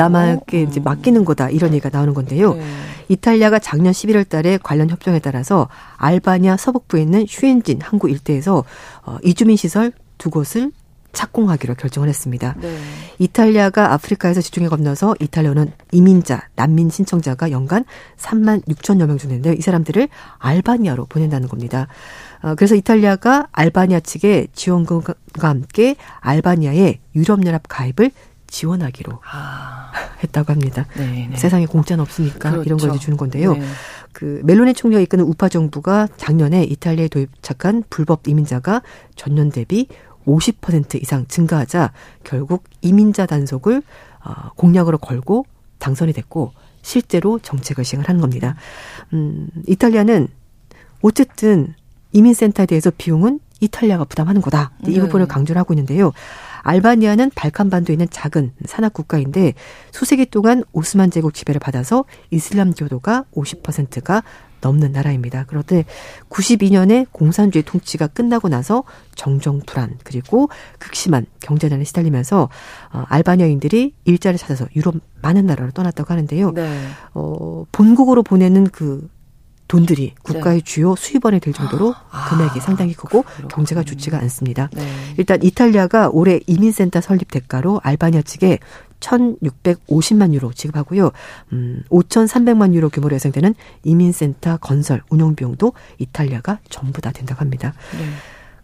이제 0.63 0.79
음. 0.79 0.83
맡기는 0.83 1.25
거다. 1.25 1.49
이런 1.49 1.73
얘기가 1.73 1.89
나오는 1.91 2.13
건데요. 2.13 2.53
네. 2.53 2.63
이탈리아가 3.09 3.59
작년 3.59 3.91
11월 3.91 4.27
달에 4.27 4.57
관련 4.61 4.89
협정에 4.89 5.19
따라서 5.19 5.67
알바니아 5.97 6.57
서북부에 6.57 7.01
있는 7.01 7.25
휴엔진 7.27 7.79
항구 7.81 8.09
일대에서 8.09 8.63
어, 9.05 9.17
이주민 9.23 9.57
시설 9.57 9.91
두 10.17 10.29
곳을 10.29 10.71
착공하기로 11.11 11.75
결정을 11.75 12.07
했습니다. 12.07 12.55
네. 12.61 12.77
이탈리아가 13.17 13.93
아프리카에서 13.93 14.41
지중해 14.41 14.69
건너서 14.69 15.15
이탈리아는 15.19 15.71
이민자, 15.91 16.47
난민 16.55 16.89
신청자가 16.89 17.51
연간 17.51 17.83
3만 18.17 18.63
6천여 18.67 19.07
명 19.07 19.17
주는데요. 19.17 19.53
이 19.53 19.61
사람들을 19.61 20.07
알바니아로 20.37 21.07
보낸다는 21.07 21.47
겁니다. 21.47 21.87
어, 22.41 22.55
그래서 22.55 22.75
이탈리아가 22.75 23.47
알바니아 23.51 24.01
측에 24.01 24.47
지원금과 24.53 25.13
함께 25.41 25.95
알바니아의 26.19 26.99
유럽연합 27.15 27.63
가입을 27.67 28.11
지원하기로 28.49 29.19
아. 29.31 29.91
했다고 30.23 30.51
합니다. 30.51 30.85
네. 30.97 31.27
네. 31.29 31.37
세상에 31.37 31.65
공짜는 31.65 32.01
없으니까 32.01 32.49
이런 32.49 32.77
걸 32.77 32.89
그렇죠. 32.89 32.99
주는 32.99 33.17
건데요. 33.17 33.53
네. 33.53 33.61
그 34.11 34.41
멜로니 34.43 34.73
총리가 34.73 35.01
이끄는 35.01 35.23
우파 35.23 35.49
정부가 35.49 36.07
작년에 36.17 36.63
이탈리아에 36.63 37.07
도입착한 37.07 37.83
불법 37.89 38.27
이민자가 38.27 38.81
전년 39.15 39.49
대비 39.49 39.87
50% 40.25 41.01
이상 41.01 41.25
증가하자 41.27 41.91
결국 42.23 42.63
이민자 42.81 43.25
단속을 43.25 43.81
어, 44.25 44.49
공약으로 44.55 44.97
걸고 44.97 45.45
당선이 45.79 46.13
됐고 46.13 46.51
실제로 46.81 47.39
정책을 47.39 47.83
시행을 47.83 48.07
하는 48.09 48.21
겁니다. 48.21 48.55
음, 49.13 49.49
이탈리아는 49.67 50.27
어쨌든 51.01 51.73
이민센터에 52.11 52.65
대해서 52.65 52.91
비용은 52.97 53.39
이탈리아가 53.61 54.05
부담하는 54.05 54.41
거다. 54.41 54.71
이 54.87 54.93
네. 54.93 54.99
부분을 54.99 55.27
강조를 55.27 55.59
하고 55.59 55.73
있는데요. 55.73 56.11
알바니아는 56.61 57.31
발칸반도에 57.35 57.93
있는 57.93 58.07
작은 58.09 58.53
산악 58.65 58.93
국가인데 58.93 59.53
수세기 59.91 60.27
동안 60.27 60.63
오스만 60.71 61.11
제국 61.11 61.33
지배를 61.33 61.59
받아서 61.59 62.05
이슬람 62.31 62.73
교도가 62.73 63.25
50%가 63.33 64.23
넘는 64.61 64.91
나라입니다. 64.91 65.45
그런데 65.47 65.85
92년에 66.29 67.07
공산주의 67.11 67.63
통치가 67.63 68.07
끝나고 68.07 68.49
나서 68.49 68.83
정정 69.15 69.61
불안 69.65 69.97
그리고 70.03 70.49
극심한 70.79 71.25
경제난에 71.39 71.83
시달리면서 71.83 72.49
어, 72.91 73.03
알바니아인들이 73.07 73.93
일자를 74.05 74.37
찾아서 74.37 74.67
유럽 74.75 74.95
많은 75.21 75.45
나라로 75.45 75.71
떠났다고 75.71 76.11
하는데요. 76.11 76.51
네. 76.51 76.87
어, 77.13 77.65
본국으로 77.71 78.23
보내는 78.23 78.65
그 78.65 79.07
돈들이 79.69 80.15
국가의 80.23 80.63
주요 80.63 80.95
수입원이 80.95 81.39
될 81.39 81.53
정도로 81.53 81.89
네. 81.89 81.95
아, 82.11 82.29
금액이 82.29 82.59
상당히 82.59 82.93
크고 82.93 83.21
그렇군요. 83.21 83.47
경제가 83.47 83.83
좋지가 83.83 84.17
않습니다. 84.17 84.67
네. 84.73 84.83
일단 85.17 85.41
이탈리아가 85.43 86.09
올해 86.09 86.39
이민센터 86.47 86.99
설립 86.99 87.29
대가로 87.31 87.79
알바니아 87.83 88.23
측에 88.23 88.59
1,650만 88.99 90.33
유로 90.33 90.51
지급하고요. 90.51 91.11
음, 91.53 91.83
5,300만 91.89 92.73
유로 92.73 92.89
규모로 92.89 93.13
예상되는 93.15 93.53
이민센터 93.83 94.57
건설 94.57 95.03
운영 95.09 95.35
비용도 95.35 95.73
이탈리아가 95.99 96.59
전부 96.69 96.99
다 96.99 97.11
된다고 97.11 97.39
합니다. 97.41 97.73
네. 97.97 98.05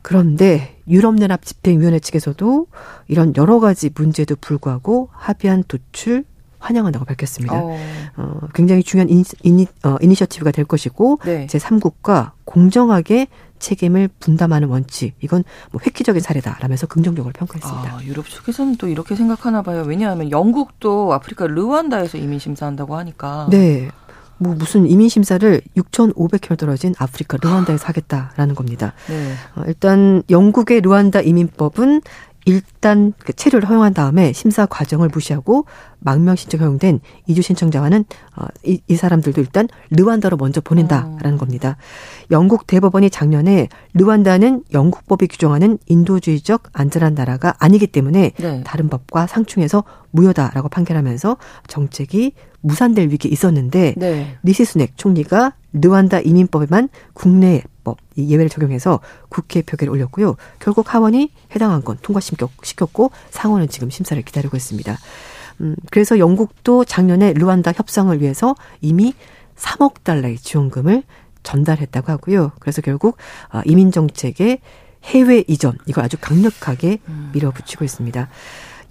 그런데 0.02 0.82
유럽연합 0.88 1.46
집행위원회 1.46 2.00
측에서도 2.00 2.68
이런 3.08 3.34
여러 3.38 3.60
가지 3.60 3.92
문제에도 3.94 4.36
불구하고 4.36 5.10
합의한 5.12 5.64
도출 5.68 6.26
환영한다고 6.66 7.06
밝혔습니다. 7.06 7.56
어. 7.58 7.78
어, 8.18 8.40
굉장히 8.54 8.84
중요한 8.84 9.10
이니, 9.10 9.24
이니, 9.44 9.68
어, 9.84 9.98
이니셔티브가 10.02 10.52
될 10.52 10.66
것이고 10.66 11.20
네. 11.24 11.48
제3국과 11.48 12.32
공정하게 12.44 13.28
책임을 13.60 14.10
분담하는 14.20 14.68
원칙 14.68 15.16
이건 15.22 15.44
뭐 15.72 15.82
획기적인 15.86 16.22
사례다라면서 16.22 16.88
긍정적으로 16.88 17.34
평가했습니다. 17.34 17.98
아, 17.98 18.04
유럽 18.04 18.28
측에서는 18.28 18.76
또 18.78 18.88
이렇게 18.88 19.16
생각하나 19.16 19.62
봐요. 19.62 19.84
왜냐하면 19.88 20.32
영국도 20.32 21.14
아프리카 21.14 21.48
르완다에서 21.48 22.18
이민 22.18 22.40
심사한다고 22.40 22.96
하니까. 22.98 23.48
네. 23.50 23.90
뭐 24.38 24.54
무슨 24.54 24.86
이민 24.88 25.08
심사를 25.08 25.62
6,500km 25.78 26.58
떨어진 26.58 26.94
아프리카 26.98 27.38
르완다에서 27.42 27.88
하겠다라는 27.88 28.56
겁니다. 28.56 28.94
네. 29.08 29.34
어, 29.56 29.64
일단 29.68 30.24
영국의 30.30 30.82
르완다 30.82 31.22
이민법은 31.22 32.02
일단 32.46 33.14
그 33.18 33.34
체류를 33.34 33.68
허용한 33.68 33.94
다음에 33.94 34.32
심사 34.32 34.66
과정을 34.66 35.10
무시하고 35.12 35.66
망명 36.00 36.36
신청 36.36 36.62
허용된 36.62 37.00
이주 37.26 37.42
신청자와는 37.42 38.06
어, 38.38 38.46
이, 38.64 38.80
이 38.88 38.96
사람들도 38.96 39.42
일단 39.42 39.68
르완다로 39.90 40.38
먼저 40.38 40.62
보낸다라는 40.62 41.34
어. 41.34 41.38
겁니다. 41.38 41.78
영국 42.30 42.68
대법원이 42.68 43.10
작년에 43.10 43.68
르완다는 43.96 44.64
영국법이 44.72 45.28
규정하는 45.28 45.80
인도주의적 45.88 46.70
안전한 46.74 47.16
나라가 47.16 47.56
아니기 47.58 47.88
때문에 47.88 48.32
네. 48.38 48.64
다른 48.64 48.90
법과 48.90 49.26
상충해서 49.26 49.84
무효다라고 50.12 50.70
판결하면서 50.70 51.38
정책이 51.68 52.34
무산될 52.62 53.10
위기에 53.10 53.32
있었는데 53.32 53.96
네. 53.98 54.38
리시 54.44 54.66
수넥 54.66 54.98
총리가 54.98 55.54
르완다 55.74 56.20
이민법에만 56.20 56.90
국내 57.14 57.64
법 57.86 57.98
예외를 58.18 58.50
적용해서 58.50 59.00
국회 59.30 59.62
표결에 59.62 59.90
올렸고요. 59.90 60.36
결국 60.60 60.94
하원이 60.94 61.32
해당 61.56 61.72
안건 61.72 62.00
통과시켰고 62.02 63.12
상원은 63.30 63.70
지금 63.70 63.90
심사를 63.90 64.22
기다리고 64.22 64.58
있습니다. 64.58 64.98
음, 65.62 65.76
그래서 65.90 66.20
영국도 66.20 66.84
작년에 66.84 67.32
르완다 67.32 67.72
협상을 67.74 68.20
위해서 68.20 68.56
이미 68.82 69.14
3억 69.56 70.04
달러의 70.04 70.38
지원금을 70.38 71.04
전달했다고 71.44 72.12
하고요. 72.12 72.52
그래서 72.60 72.82
결국 72.82 73.16
어, 73.54 73.62
이민 73.64 73.92
정책의 73.92 74.60
해외 75.06 75.44
이전 75.48 75.78
이걸 75.86 76.04
아주 76.04 76.18
강력하게 76.20 76.98
음. 77.08 77.30
밀어붙이고 77.34 77.86
있습니다. 77.86 78.28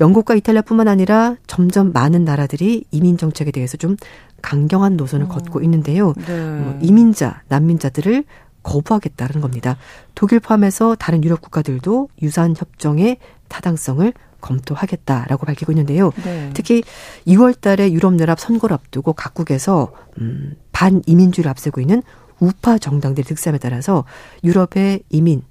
영국과 0.01 0.35
이탈리아뿐만 0.35 0.89
아니라 0.89 1.37
점점 1.47 1.93
많은 1.93 2.25
나라들이 2.25 2.85
이민 2.91 3.17
정책에 3.17 3.51
대해서 3.51 3.77
좀 3.77 3.97
강경한 4.43 4.97
노선을 4.97 5.27
어. 5.27 5.29
걷고 5.29 5.63
있는데요. 5.63 6.13
네. 6.27 6.33
어, 6.33 6.79
이민자, 6.83 7.43
난민자들을 7.49 8.25
거부하겠다는 8.65 9.41
겁니다. 9.41 9.77
독일 10.17 10.41
포함해서 10.41 10.97
다른 10.97 11.23
유럽 11.23 11.41
국가들도 11.41 12.09
유사한 12.23 12.55
협정의 12.57 13.19
타당성을 13.49 14.13
검토하겠다라고 14.41 15.47
밝히고 15.47 15.73
있는데요. 15.73 16.13
네. 16.25 16.51
특히 16.53 16.83
2월 17.27 17.59
달에 17.59 17.93
유럽 17.93 18.19
연합 18.21 18.41
선거를 18.41 18.75
앞두고 18.75 19.13
각국에서 19.13 19.93
음, 20.19 20.57
반이민주의를 20.73 21.49
앞세고 21.49 21.81
있는 21.81 22.03
우파 22.41 22.77
정당들의 22.77 23.25
득세함에 23.25 23.59
따라서 23.59 24.05
유럽의 24.43 25.05
이민 25.09 25.43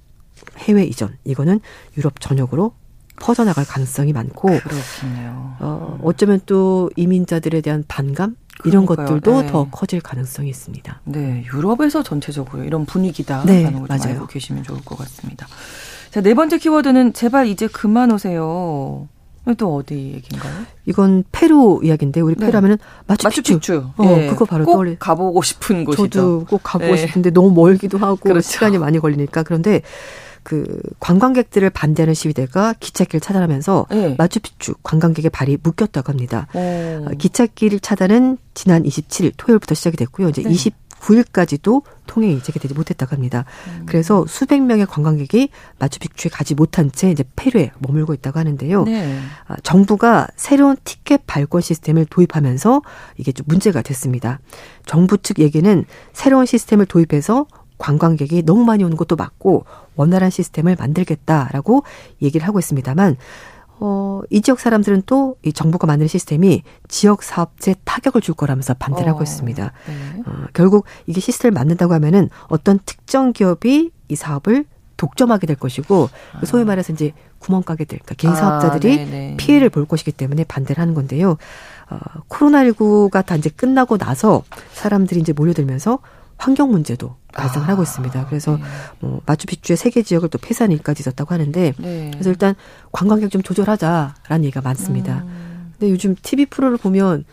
해외 0.58 0.84
이전 0.84 1.18
이거는 1.24 1.60
유럽 1.98 2.20
전역으로 2.20 2.74
퍼져나갈 3.20 3.66
가능성이 3.66 4.12
많고 4.14 4.48
그렇군요. 4.48 5.56
어, 5.60 6.00
어쩌면 6.04 6.40
또 6.46 6.90
이민자들에 6.96 7.62
대한 7.62 7.84
반감 7.88 8.36
이런 8.66 8.86
그러니까요. 8.86 9.08
것들도 9.20 9.42
네. 9.42 9.48
더 9.52 9.68
커질 9.70 10.00
가능성이 10.02 10.50
있습니다. 10.50 11.02
네, 11.06 11.44
유럽에서 11.54 12.04
전체적으로 12.04 12.64
이런 12.64 12.86
분위기다라는 12.86 13.46
네, 13.46 13.72
걸 13.72 13.88
알고 13.92 14.28
계시면 14.28 14.64
좋을 14.64 14.82
것 14.86 14.98
같습니다. 15.00 15.48
자, 16.12 16.22
네 16.22 16.34
번째 16.34 16.58
키워드는 16.60 17.14
제발 17.14 17.48
이제 17.48 17.68
그만 17.68 18.12
오세요. 18.12 19.08
또 19.58 19.76
어디 19.76 19.96
얘기인가요? 20.14 20.54
이건 20.86 21.26
페루 21.34 21.82
이야기인데 21.84 22.22
우리 22.22 22.36
페루 22.36 22.52
네. 22.52 22.56
하면은 22.56 22.78
마추픽추. 23.08 23.54
마추픽추. 23.56 23.90
어, 23.98 24.06
네. 24.06 24.28
그거 24.28 24.46
바로 24.46 24.64
떠올리. 24.64 24.96
가보고 24.98 25.42
싶은 25.42 25.84
곳이죠. 25.84 26.08
저도 26.10 26.46
꼭 26.46 26.62
가보고 26.64 26.96
네. 26.96 26.98
싶은데 27.08 27.32
너무 27.32 27.52
멀기도 27.52 27.98
하고 27.98 28.16
그렇죠. 28.16 28.40
시간이 28.50 28.78
많이 28.78 29.00
걸리니까 29.00 29.44
그런데 29.44 29.82
그 30.44 30.82
관광객들을 31.00 31.70
반대하는 31.70 32.14
시위대가 32.14 32.74
기찻길 32.80 33.20
차단하면서 33.20 33.88
네. 33.90 34.16
마추픽추 34.18 34.76
관광객의 34.84 35.32
발이 35.32 35.58
묶였다고 35.64 36.12
합니다. 36.12 36.48
오. 36.54 36.60
어, 36.60 37.10
기찻길 37.18 37.80
차단은 37.80 38.38
지난 38.54 38.84
27일 38.84 39.34
토요일부터 39.38 39.76
시작이 39.76 39.98
됐고요. 39.98 40.30
이제 40.30 40.44
네. 40.44 40.50
29일까지도 40.50 41.84
통행이 42.08 42.44
재개되지 42.44 42.74
못했다고 42.74 43.16
합니다. 43.16 43.46
음. 43.68 43.84
그래서 43.86 44.26
수백 44.28 44.62
명의 44.62 44.86
관광객이 44.86 45.50
마추픽추에 45.80 46.30
가지 46.30 46.54
못한 46.56 46.92
채 46.92 47.10
이제 47.10 47.24
페루에 47.36 47.72
머물고 47.80 48.14
있다고 48.14 48.40
하는데요. 48.40 48.84
네. 48.84 49.20
아, 49.48 49.56
정부가 49.64 50.28
새로운 50.36 50.76
티켓 50.84 51.26
발권 51.26 51.62
시스템을 51.62 52.06
도입하면서 52.06 52.82
이게 53.18 53.32
좀 53.32 53.46
문제가 53.48 53.82
됐습니다. 53.82 54.40
정부 54.86 55.18
측 55.18 55.40
얘기는 55.40 55.86
새로운 56.12 56.46
시스템을 56.46 56.86
도입해서 56.86 57.48
관광객이 57.84 58.44
너무 58.44 58.64
많이 58.64 58.84
오는 58.86 58.96
것도 58.96 59.18
맞고 59.18 59.66
원활한 59.96 60.30
시스템을 60.30 60.78
만들겠다라고 60.80 61.84
얘기를 62.22 62.48
하고 62.48 62.60
있습니다만 62.60 63.18
어, 63.80 64.22
이 64.30 64.42
지역 64.42 64.62
사람들은 64.62 65.04
또 65.06 65.24
이 65.44 65.52
정부가 65.52 65.88
만든 65.88 66.08
시스템이 66.08 66.64
지역 66.88 67.22
사업체 67.22 67.76
타격을 67.84 68.22
줄 68.22 68.34
거라면서 68.34 68.74
반대를 68.76 69.10
어, 69.10 69.14
하고 69.14 69.24
있습니다. 69.24 69.72
네. 69.88 70.22
어, 70.26 70.46
결국 70.54 70.86
이게 71.06 71.20
시스템을 71.20 71.52
만든다고 71.52 71.94
하면은 71.96 72.30
어떤 72.48 72.80
특정 72.86 73.34
기업이 73.34 73.92
이 74.08 74.16
사업을 74.16 74.66
독점하게 74.96 75.48
될 75.48 75.58
것이고 75.58 76.10
아. 76.34 76.46
소위 76.46 76.64
말해서 76.64 76.94
이제 76.94 77.12
구멍가게들, 77.40 78.00
그러니까 78.00 78.16
개인 78.16 78.34
아, 78.34 78.38
사업자들이 78.38 79.34
아, 79.34 79.36
피해를 79.38 79.70
볼 79.70 79.86
것이기 79.86 80.14
때문에 80.14 80.46
반대를 80.46 80.82
하는 80.82 80.94
건데요. 80.94 81.38
어, 81.90 81.98
코로나19가 82.30 83.26
다 83.26 83.36
이제 83.36 83.50
끝나고 83.50 83.98
나서 83.98 84.44
사람들이 84.72 85.20
이제 85.20 85.34
몰려들면서 85.34 86.00
환경 86.44 86.72
문제도 86.72 87.16
발생을 87.32 87.68
아, 87.68 87.72
하고 87.72 87.84
있습니다. 87.84 88.26
그래서 88.28 88.58
네. 88.58 88.64
뭐 89.00 89.22
마추픽추의 89.26 89.78
세계 89.78 90.04
지역을 90.04 90.28
또 90.28 90.38
폐쇄하는 90.38 90.76
일까지 90.76 91.02
있었다고 91.02 91.34
하는데 91.34 91.74
네. 91.78 92.12
그래서 92.12 92.30
일단 92.30 92.54
관광객 92.92 93.32
좀 93.32 93.42
조절하자라는 93.42 94.44
얘기가 94.44 94.60
많습니다. 94.62 95.24
음. 95.26 95.72
근데 95.80 95.90
요즘 95.90 96.16
TV 96.22 96.48
프로를 96.48 96.76
보면 96.78 97.24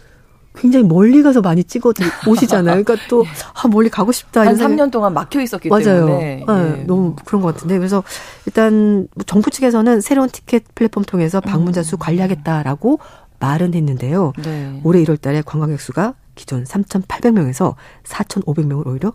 굉장히 0.55 0.87
멀리 0.87 1.25
가서 1.25 1.41
많이 1.41 1.65
찍어 1.65 1.93
오시잖아요. 2.29 2.85
그러니까 2.85 3.09
또 3.09 3.25
아, 3.55 3.67
멀리 3.67 3.89
가고 3.89 4.13
싶다. 4.13 4.43
한 4.43 4.57
3년 4.57 4.93
동안 4.93 5.13
막혀 5.13 5.41
있었기 5.41 5.69
맞아요. 5.69 6.07
때문에. 6.07 6.45
네, 6.47 6.79
예. 6.79 6.85
너무 6.85 7.17
그런 7.25 7.43
것 7.43 7.55
같은데. 7.55 7.77
그래서 7.79 8.05
일단 8.47 9.09
뭐 9.15 9.25
정부 9.27 9.51
측에서는 9.51 10.01
새로운 10.01 10.29
티켓 10.29 10.65
플랫폼 10.77 11.03
통해서 11.03 11.41
방문자 11.41 11.83
수 11.83 11.97
음. 11.97 11.99
관리하겠다라고 11.99 13.01
말은 13.41 13.75
했는데요. 13.75 14.35
네. 14.45 14.81
올해 14.85 15.03
1월 15.03 15.21
달에 15.21 15.43
관광객 15.45 15.81
수가 15.81 16.15
기존 16.41 16.65
3,800명에서 16.65 17.75
4,500명을 18.05 18.87
오히려 18.87 19.13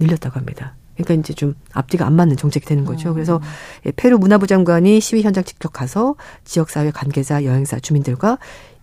늘렸다고 0.00 0.36
합니다. 0.36 0.74
그러니까 0.94 1.14
이제 1.14 1.32
좀 1.32 1.54
앞뒤가 1.72 2.04
안 2.04 2.14
맞는 2.14 2.36
정책이 2.36 2.66
되는 2.66 2.84
거죠. 2.84 3.10
음. 3.10 3.14
그래서 3.14 3.40
예, 3.86 3.92
페루 3.92 4.18
문화부 4.18 4.48
장관이 4.48 5.00
시위 5.00 5.22
현장 5.22 5.44
직접 5.44 5.72
가서 5.72 6.16
지역사회 6.44 6.90
관계자, 6.90 7.44
여행사, 7.44 7.78
주민들과 7.78 8.38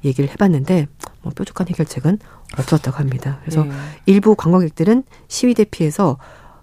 얘기를 0.06 0.30
해봤는데 0.30 0.88
뭐 1.22 1.34
뾰족한 1.34 1.68
해결책은 1.68 2.20
없었다고 2.58 2.98
합니다. 2.98 3.40
그래서 3.42 3.64
네. 3.64 3.72
일부 4.06 4.36
관광객들은 4.36 5.04
시위 5.28 5.54
대피해서 5.54 6.18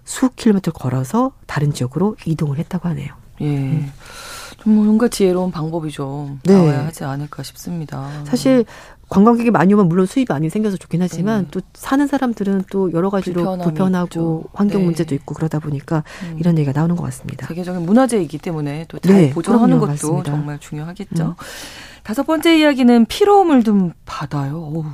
수 0.05 0.31
킬로미터 0.31 0.73
걸어서 0.73 1.33
다른 1.47 1.73
지역으로 1.75 2.17
이동을 2.25 2.59
했다고 2.59 2.89
하네요. 2.89 3.15
예. 3.43 3.45
음. 3.45 3.93
좀 4.59 4.75
뭔가 4.75 5.09
지혜로운 5.09 5.51
방법이 5.51 5.91
좀 5.91 6.41
네. 6.45 6.55
나와야 6.55 6.87
하지 6.87 7.05
않을까 7.05 7.43
싶습니다. 7.43 8.09
사실 8.25 8.65
관광객이 9.09 9.51
많이 9.51 9.73
오면 9.75 9.89
물론 9.89 10.07
수입이 10.07 10.27
많이 10.29 10.51
생겨서 10.51 10.77
좋긴 10.77 11.03
하지만 11.03 11.45
네. 11.45 11.49
또 11.51 11.61
사는 11.75 12.07
사람들은 12.07 12.65
또 12.71 12.93
여러 12.93 13.11
가지로 13.11 13.59
불편하고 13.59 14.07
있죠. 14.07 14.45
환경 14.53 14.81
네. 14.81 14.85
문제도 14.85 15.15
있고 15.15 15.35
그러다 15.35 15.59
보니까 15.59 16.05
음. 16.25 16.37
이런 16.39 16.59
얘기가 16.59 16.79
나오는 16.79 16.95
것 16.95 17.03
같습니다. 17.05 17.47
세계적인 17.47 17.87
문화재이기 17.87 18.39
때문에 18.39 18.85
또잘 18.89 19.17
네, 19.17 19.31
보존하는 19.31 19.79
것도 19.79 19.91
맞습니다. 19.93 20.31
정말 20.33 20.59
중요하겠죠. 20.59 21.25
음. 21.25 21.35
다섯 22.03 22.23
번째 22.25 22.59
이야기는 22.59 23.07
피로움을 23.07 23.65
좀 23.65 23.93
받아요. 24.07 24.57
어우, 24.59 24.85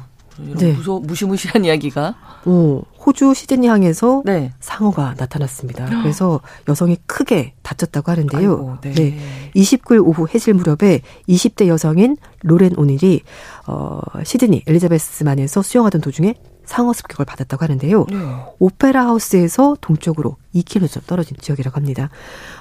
네. 0.57 0.73
무서, 0.73 0.99
무시무시한 0.99 1.65
이야기가. 1.65 2.15
어, 2.45 2.83
호주 3.07 3.35
시드니 3.35 3.67
항에서 3.67 4.23
네. 4.25 4.53
상어가 4.61 5.15
나타났습니다. 5.17 5.87
그래서 5.87 6.41
여성이 6.69 6.97
크게 7.07 7.55
다쳤다고 7.63 8.11
하는데요. 8.11 8.51
아이고, 8.51 8.77
네. 8.81 8.95
네. 8.95 9.51
29일 9.55 10.07
오후 10.07 10.27
해질 10.33 10.55
무렵에 10.55 11.03
20대 11.29 11.67
여성인 11.67 12.17
로렌 12.43 12.73
오닐이 12.77 13.23
어, 13.67 14.01
시드니 14.25 14.63
엘리자베스만에서 14.67 15.63
수영하던 15.63 16.01
도중에 16.01 16.35
상어 16.65 16.93
습격을 16.95 17.27
받았다고 17.27 17.63
하는데요. 17.63 18.07
네. 18.11 18.17
오페라 18.59 19.07
하우스에서 19.07 19.77
동쪽으로 19.81 20.37
2km 20.55 21.07
떨어진 21.07 21.37
지역이라고 21.39 21.77
합니다. 21.77 22.09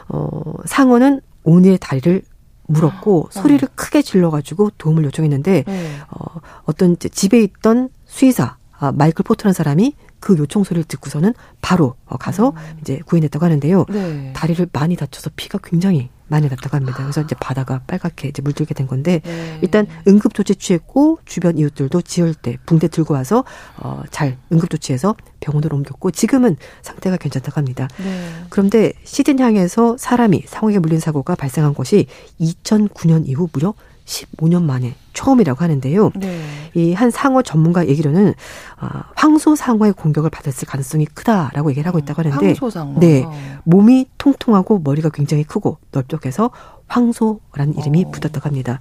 어, 0.10 0.42
상어는 0.66 1.22
오닐의 1.44 1.78
다리를 1.80 2.22
물었고 2.68 3.30
아, 3.30 3.40
소리를 3.40 3.68
크게 3.76 4.02
질러가지고 4.02 4.72
도움을 4.78 5.04
요청했는데 5.06 5.64
네. 5.66 5.98
어, 6.10 6.42
어떤 6.64 6.98
집에 6.98 7.42
있던 7.42 7.90
수의사 8.06 8.58
아, 8.78 8.92
마이클 8.92 9.24
포트라는 9.24 9.54
사람이 9.54 9.96
그 10.24 10.38
요청 10.38 10.64
소리를 10.64 10.86
듣고서는 10.86 11.34
바로 11.60 11.96
어, 12.06 12.16
가서 12.16 12.52
음. 12.52 12.78
이제 12.80 13.02
구해냈다고 13.06 13.44
하는데요. 13.44 13.86
네. 13.90 14.32
다리를 14.34 14.70
많이 14.72 14.96
다쳐서 14.96 15.32
피가 15.36 15.60
굉장히 15.62 16.10
많이 16.30 16.48
났다고 16.48 16.78
합니다. 16.78 17.00
그래서 17.00 17.20
이제 17.20 17.36
바다가 17.38 17.82
빨갛게 17.86 18.30
이제 18.30 18.42
물들게 18.42 18.74
된 18.74 18.88
건데 18.88 19.20
네. 19.22 19.60
일단 19.62 19.86
응급 20.08 20.34
조치 20.34 20.56
취했고 20.56 21.20
주변 21.26 21.58
이웃들도 21.58 22.02
지혈 22.04 22.36
때 22.36 22.58
붕대 22.66 22.88
들고 22.88 23.14
와서 23.14 23.44
어잘 23.78 24.38
응급 24.54 24.70
조치해서 24.70 25.14
병원으로 25.42 25.76
옮겼고 25.76 26.12
지금은 26.12 26.56
상태가 26.82 27.18
괜찮다고 27.18 27.58
합니다. 27.58 27.90
네. 27.98 28.30
그런데 28.50 28.94
시든 29.04 29.40
향에서 29.40 29.98
사람이 30.00 30.44
상황에 30.48 30.80
물린 30.80 31.02
사고가 31.02 31.36
발생한 31.36 31.74
것이 31.74 32.08
2009년 32.40 33.28
이후 33.28 33.50
무려 33.52 33.74
15년 34.06 34.64
만에 34.64 34.96
처음이라고 35.14 35.64
하는데요. 35.64 36.12
네. 36.16 36.42
이한 36.74 37.12
상어 37.12 37.42
전문가 37.42 37.88
얘기로는 37.88 38.34
아, 38.78 39.04
황소 39.16 39.56
상어의 39.56 39.94
공격을 39.94 40.30
받았을 40.30 40.68
가능성이 40.68 41.06
크다라고 41.06 41.70
얘기를 41.72 41.88
하고 41.88 42.00
있다고 42.00 42.22
하는데 42.22 42.46
황소 42.46 42.70
상어. 42.70 43.00
네. 43.00 43.26
몸이 43.64 44.08
통통하고 44.18 44.80
머리가 44.80 45.10
굉장히 45.10 45.44
크고 45.44 45.78
넓적해서 45.92 46.52
황소라는 46.88 47.78
이름이 47.78 48.06
어. 48.06 48.12
붙었다고 48.12 48.48
합니다. 48.48 48.80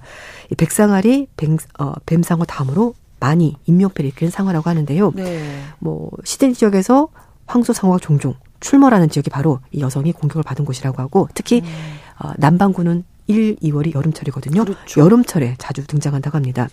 이 0.51 0.55
백상아리 0.55 1.27
뱀, 1.37 1.57
어, 1.79 1.93
뱀상어 2.05 2.45
다음으로 2.45 2.95
많이 3.19 3.55
인명피를 3.65 4.09
일으키는 4.09 4.31
상어라고 4.31 4.69
하는데요. 4.69 5.11
네. 5.15 5.61
뭐 5.79 6.09
시드니 6.25 6.53
지역에서 6.55 7.07
황소 7.45 7.73
상어가 7.73 7.99
종종 7.99 8.35
출몰하는 8.59 9.09
지역이 9.09 9.29
바로 9.29 9.59
이 9.71 9.81
여성이 9.81 10.11
공격을 10.13 10.43
받은 10.43 10.65
곳이라고 10.65 11.01
하고 11.01 11.27
특히 11.33 11.61
음. 11.61 11.67
어, 12.19 12.31
남반구는 12.37 13.03
1, 13.27 13.57
2월이 13.57 13.95
여름철이거든요. 13.95 14.65
그렇죠. 14.65 15.01
여름철에 15.01 15.55
자주 15.57 15.85
등장한다고 15.87 16.35
합니다. 16.35 16.67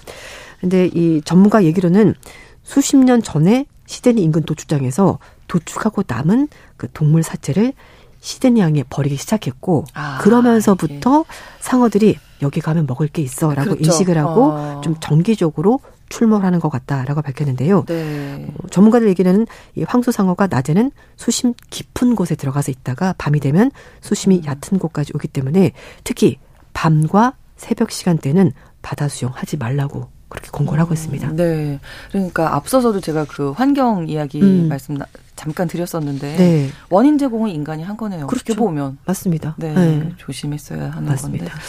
근데 0.60 0.86
이 0.92 1.22
전문가 1.24 1.64
얘기로는 1.64 2.14
수십 2.62 2.96
년 2.96 3.22
전에 3.22 3.66
시드니 3.86 4.22
인근 4.22 4.42
도축장에서 4.42 5.18
도축하고 5.48 6.04
남은 6.06 6.48
그 6.76 6.88
동물 6.92 7.22
사체를 7.22 7.72
시드니 8.20 8.60
양에 8.60 8.84
버리기 8.88 9.16
시작했고 9.16 9.84
아, 9.94 10.18
그러면서부터 10.18 11.24
상어들이 11.60 12.16
여기 12.42 12.60
가면 12.60 12.86
먹을 12.86 13.08
게 13.08 13.22
있어라고 13.22 13.76
그렇죠. 13.76 13.82
인식을 13.82 14.18
하고 14.18 14.52
어. 14.52 14.80
좀 14.82 14.94
정기적으로 15.00 15.80
출몰하는 16.14 16.60
것 16.60 16.68
같다라고 16.68 17.22
밝혔는데요. 17.22 17.84
네. 17.86 18.46
어, 18.62 18.66
전문가들 18.68 19.08
얘기는 19.08 19.46
이 19.76 19.82
황소상어가 19.84 20.48
낮에는 20.48 20.90
수심 21.16 21.54
깊은 21.70 22.14
곳에 22.16 22.34
들어가서 22.34 22.70
있다가 22.70 23.14
밤이 23.16 23.40
되면 23.40 23.70
수심이 24.02 24.42
음. 24.44 24.44
얕은 24.44 24.78
곳까지 24.78 25.12
오기 25.14 25.28
때문에 25.28 25.72
특히 26.04 26.36
밤과 26.74 27.34
새벽 27.56 27.90
시간대는 27.90 28.52
바다 28.82 29.08
수영하지 29.08 29.56
말라고 29.56 30.08
그렇게 30.28 30.50
권고를 30.50 30.80
하고 30.80 30.94
있습니다. 30.94 31.32
네. 31.32 31.80
그러니까 32.12 32.54
앞서서도 32.54 33.00
제가 33.00 33.24
그 33.28 33.50
환경 33.52 34.08
이야기 34.08 34.40
음. 34.42 34.68
말씀 34.68 34.94
나- 34.96 35.06
잠깐 35.36 35.66
드렸었는데 35.68 36.36
네, 36.36 36.70
원인 36.90 37.16
제공은 37.18 37.50
인간이 37.50 37.82
한 37.82 37.96
거네요. 37.96 38.26
그렇게 38.26 38.54
보면 38.54 38.98
맞습니다. 39.06 39.54
네, 39.58 39.72
네, 39.74 40.12
조심했어야 40.18 40.90
하는 40.90 41.08
맞습니다. 41.08 41.46
건데. 41.46 41.60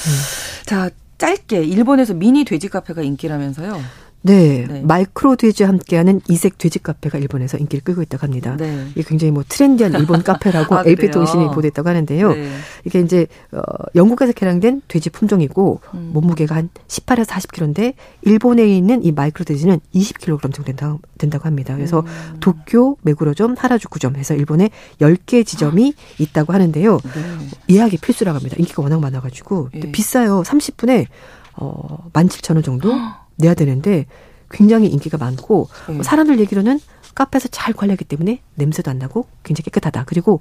자, 0.66 0.90
짧게 1.18 1.64
일본에서 1.64 2.14
미니 2.14 2.44
돼지 2.44 2.68
카페가 2.68 3.02
인기라면서요. 3.02 3.80
네, 4.24 4.66
네. 4.68 4.82
마이크로 4.82 5.36
돼지와 5.36 5.70
함께하는 5.70 6.22
이색 6.30 6.58
돼지 6.58 6.80
카페가 6.80 7.18
일본에서 7.18 7.58
인기를 7.58 7.84
끌고 7.84 8.02
있다고 8.04 8.24
합니다. 8.24 8.56
네. 8.58 8.88
이게 8.92 9.04
굉장히 9.04 9.32
뭐 9.32 9.44
트렌디한 9.48 9.94
일본 9.96 10.24
카페라고 10.24 10.76
아, 10.78 10.84
AP? 10.86 11.10
통신이 11.10 11.48
보도했다고 11.48 11.90
하는데요. 11.90 12.34
네. 12.34 12.52
이게 12.86 13.00
이제 13.00 13.28
어, 13.52 13.62
영국에서 13.96 14.32
개량된 14.34 14.84
돼지 14.88 15.10
품종이고 15.10 15.82
음. 15.96 16.12
몸무게가 16.14 16.56
한 16.56 16.70
18에서 16.88 17.28
40kg인데 17.28 17.94
일본에 18.22 18.66
있는 18.66 19.04
이 19.04 19.12
마이크로 19.12 19.44
돼지는 19.44 19.80
20kg 19.96 20.40
정도 20.42 20.64
된다, 20.64 20.98
된다고 21.18 21.46
합니다. 21.46 21.76
그래서 21.76 22.02
음. 22.02 22.38
도쿄, 22.40 22.98
메구로점, 23.02 23.56
하라주쿠점 23.58 24.16
해서 24.18 24.36
일본에 24.36 24.70
10개 25.00 25.46
지점이 25.46 25.94
있다고 26.20 26.54
하는데요. 26.54 27.00
네. 27.00 27.76
예약이 27.76 27.98
필수라고 27.98 28.38
합니다. 28.38 28.56
인기가 28.60 28.84
워낙 28.84 29.00
많아가지고. 29.00 29.70
예. 29.76 29.80
비싸요. 29.92 30.44
30분에 30.44 31.08
어, 31.56 32.10
17,000원 32.14 32.64
정도 32.64 32.94
내야 33.42 33.54
되는데 33.54 34.06
굉장히 34.50 34.88
인기가 34.88 35.18
많고 35.18 35.68
네. 35.88 35.94
뭐 35.94 36.04
사람들 36.04 36.40
얘기로는 36.40 36.80
카페에서 37.16 37.50
잘 37.50 37.74
관리하기 37.74 38.06
때문에 38.06 38.42
냄새도 38.56 38.90
안 38.90 38.98
나고 38.98 39.28
굉장히 39.44 39.66
깨끗하다. 39.66 40.06
그리고 40.06 40.40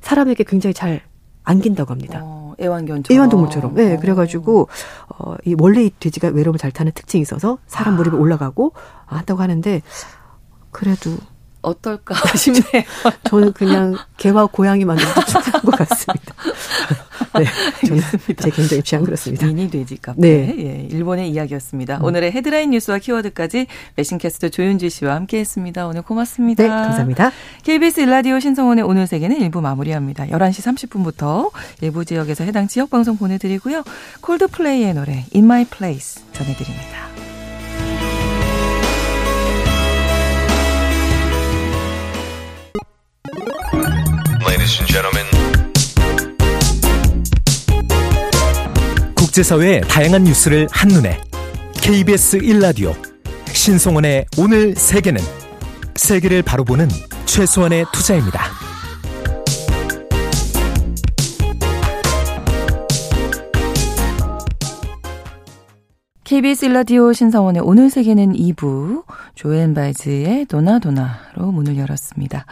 사람에게 0.00 0.44
굉장히 0.44 0.74
잘 0.74 1.02
안긴다고 1.44 1.92
합니다. 1.92 2.20
어, 2.22 2.54
애완견처럼. 2.60 3.16
애완동물처럼. 3.16 3.74
네, 3.74 3.94
어. 3.94 4.00
그래가지고, 4.00 4.68
어, 5.08 5.34
이 5.46 5.56
원래 5.58 5.84
이 5.84 5.90
돼지가 5.98 6.28
외로움을 6.28 6.58
잘 6.58 6.70
타는 6.70 6.92
특징이 6.92 7.22
있어서 7.22 7.56
사람 7.66 7.96
무릎에 7.96 8.16
아. 8.16 8.20
올라가고 8.20 8.72
한다고 9.06 9.40
하는데, 9.40 9.80
그래도 10.70 11.16
어떨까 11.62 12.14
싶네요. 12.36 12.84
저는 13.24 13.52
그냥 13.54 13.96
개와 14.18 14.46
고양이 14.46 14.84
만들어도 14.84 15.24
충분한 15.24 15.62
것 15.62 15.70
같습니다. 15.78 16.34
네, 17.38 17.44
저는 17.86 18.02
제 18.38 18.50
개인적인 18.50 18.82
취향 18.84 19.04
그렇습니다. 19.04 19.46
미니 19.46 19.70
돼지 19.70 19.96
카페. 20.00 20.20
네. 20.20 20.54
예, 20.58 20.88
일본의 20.90 21.30
이야기였습니다. 21.30 22.00
오늘의 22.02 22.32
헤드라인 22.32 22.70
뉴스와 22.70 22.98
키워드까지 22.98 23.66
메신캐스터 23.96 24.48
조윤주 24.48 24.88
씨와 24.88 25.14
함께했습니다. 25.14 25.86
오늘 25.86 26.02
고맙습니다. 26.02 26.62
네, 26.62 26.68
감사합니다. 26.68 27.32
KBS 27.62 28.00
일라디오 28.00 28.40
신성원의 28.40 28.84
오늘 28.84 29.06
세계는 29.06 29.40
일부 29.40 29.60
마무리합니다. 29.60 30.26
11시 30.26 30.88
30분부터 30.88 31.50
일부 31.80 32.04
지역에서 32.04 32.44
해당 32.44 32.68
지역 32.68 32.90
방송 32.90 33.16
보내드리고요. 33.16 33.82
콜드플레이의 34.20 34.94
노래 34.94 35.24
In 35.34 35.44
My 35.44 35.64
Place 35.64 36.22
전해드립니다. 36.32 37.08
Ladies 44.46 44.78
and 44.80 44.88
gentlemen, 44.90 45.26
국제사회의 49.38 49.82
다양한 49.82 50.24
뉴스를 50.24 50.66
한눈에 50.70 51.20
KBS 51.80 52.38
1라디오 52.38 52.92
신송원의 53.46 54.26
오늘 54.36 54.74
세계는 54.74 55.20
세계를 55.94 56.42
바로 56.42 56.64
보는 56.64 56.88
최소한의 57.24 57.84
투자입니다. 57.92 58.40
KBS 66.24 66.64
일라디오 66.66 67.12
신성원의 67.12 67.62
오늘 67.64 67.90
세계는 67.90 68.32
2부 68.32 69.04
조앤 69.34 69.72
바이즈의 69.72 70.46
도나도나로 70.46 71.52
문을 71.52 71.78
열었습니다. 71.78 72.44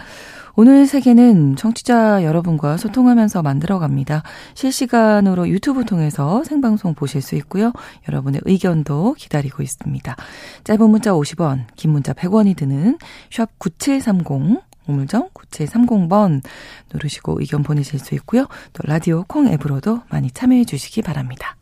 오늘 0.59 0.87
세계는 0.87 1.57
청취자 1.57 2.25
여러분과 2.25 2.79
소통하면서 2.79 3.43
만들어갑니다. 3.43 4.23
실시간으로 4.55 5.51
유튜브 5.51 5.85
통해서 5.85 6.43
생방송 6.45 6.95
보실 6.95 7.21
수 7.21 7.35
있고요. 7.35 7.75
여러분의 8.09 8.41
의견도 8.47 9.17
기다리고 9.19 9.63
있습니다. 9.63 10.17
짧은 10.65 10.89
문자 10.89 11.13
50원, 11.13 11.67
긴 11.77 11.91
문자 11.91 12.15
100원이 12.15 12.57
드는 12.57 12.97
샵 13.31 13.51
9730, 13.59 14.63
우물정 14.87 15.29
9730번 15.35 16.43
누르시고 16.91 17.39
의견 17.41 17.63
보내실 17.63 17.99
수 17.99 18.15
있고요. 18.15 18.47
또 18.73 18.81
라디오 18.85 19.25
콩 19.29 19.49
앱으로도 19.49 20.05
많이 20.09 20.31
참여해 20.31 20.65
주시기 20.65 21.03
바랍니다. 21.03 21.57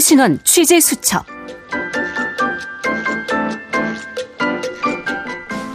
통신원 0.00 0.38
취재 0.44 0.80
수첩. 0.80 1.26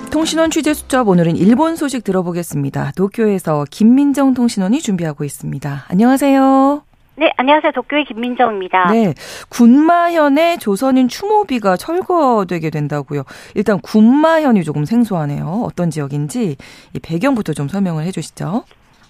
통신원 0.09 0.49
취재 0.49 0.73
수첩 0.73 1.07
오늘은 1.07 1.37
일본 1.37 1.75
소식 1.75 2.03
들어보겠습니다. 2.03 2.93
도쿄에서 2.95 3.65
김민정 3.69 4.33
통신원이 4.33 4.81
준비하고 4.81 5.25
있습니다. 5.25 5.85
안녕하세요. 5.89 6.81
네, 7.17 7.31
안녕하세요. 7.37 7.71
도쿄의 7.73 8.05
김민정입니다. 8.05 8.91
네, 8.91 9.13
군마현의 9.49 10.57
조선인 10.57 11.07
추모비가 11.07 11.77
철거되게 11.77 12.71
된다고요. 12.71 13.25
일단 13.53 13.79
군마현이 13.79 14.63
조금 14.63 14.85
생소하네요. 14.85 15.61
어떤 15.63 15.91
지역인지 15.91 16.57
이 16.93 16.99
배경부터 16.99 17.53
좀 17.53 17.67
설명을 17.67 18.03
해 18.05 18.11
주시죠. 18.11 18.63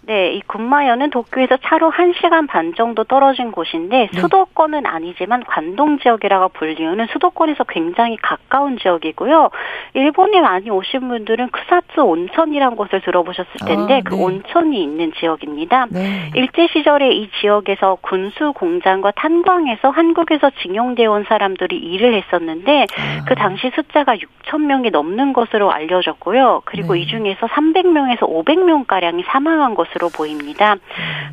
네, 0.07 0.33
이 0.33 0.41
군마현은 0.41 1.09
도쿄에서 1.09 1.57
차로 1.57 1.91
1시간 1.91 2.47
반 2.47 2.75
정도 2.75 3.03
떨어진 3.03 3.51
곳인데 3.51 4.09
네. 4.13 4.19
수도권은 4.19 4.85
아니지만 4.85 5.43
관동 5.45 5.97
지역이라고 5.97 6.49
불리우는 6.49 7.07
수도권에서 7.07 7.63
굉장히 7.63 8.15
가까운 8.17 8.77
지역이고요. 8.77 9.49
일본에 9.95 10.41
많이 10.41 10.69
오신 10.69 11.07
분들은 11.07 11.49
크사츠 11.49 12.01
온천이란 12.01 12.75
곳을 12.75 13.01
들어보셨을 13.01 13.51
텐데 13.65 13.97
아, 13.97 14.01
그 14.03 14.13
네. 14.13 14.23
온천이 14.23 14.81
있는 14.81 15.11
지역입니다. 15.13 15.87
네. 15.89 16.29
일제 16.35 16.67
시절에 16.67 17.11
이 17.11 17.29
지역에서 17.41 17.97
군수 18.01 18.53
공장과 18.53 19.11
탄광에서 19.11 19.89
한국에서 19.89 20.51
징용되어 20.61 21.11
온 21.11 21.25
사람들이 21.27 21.77
일을 21.77 22.13
했었는데 22.13 22.85
아, 22.97 23.25
그 23.27 23.33
당시 23.33 23.71
숫자가 23.73 24.17
6천 24.17 24.65
명이 24.65 24.91
넘는 24.91 25.33
것으로 25.33 25.71
알려졌고요. 25.71 26.61
그리고 26.65 26.93
네. 26.93 26.99
이 26.99 27.07
중에서 27.07 27.47
300명에서 27.47 28.19
500명 28.19 28.85
가량이 28.85 29.23
사망한 29.23 29.73
것으로 29.73 29.94
것으로 29.95 30.09
보입니다. 30.09 30.75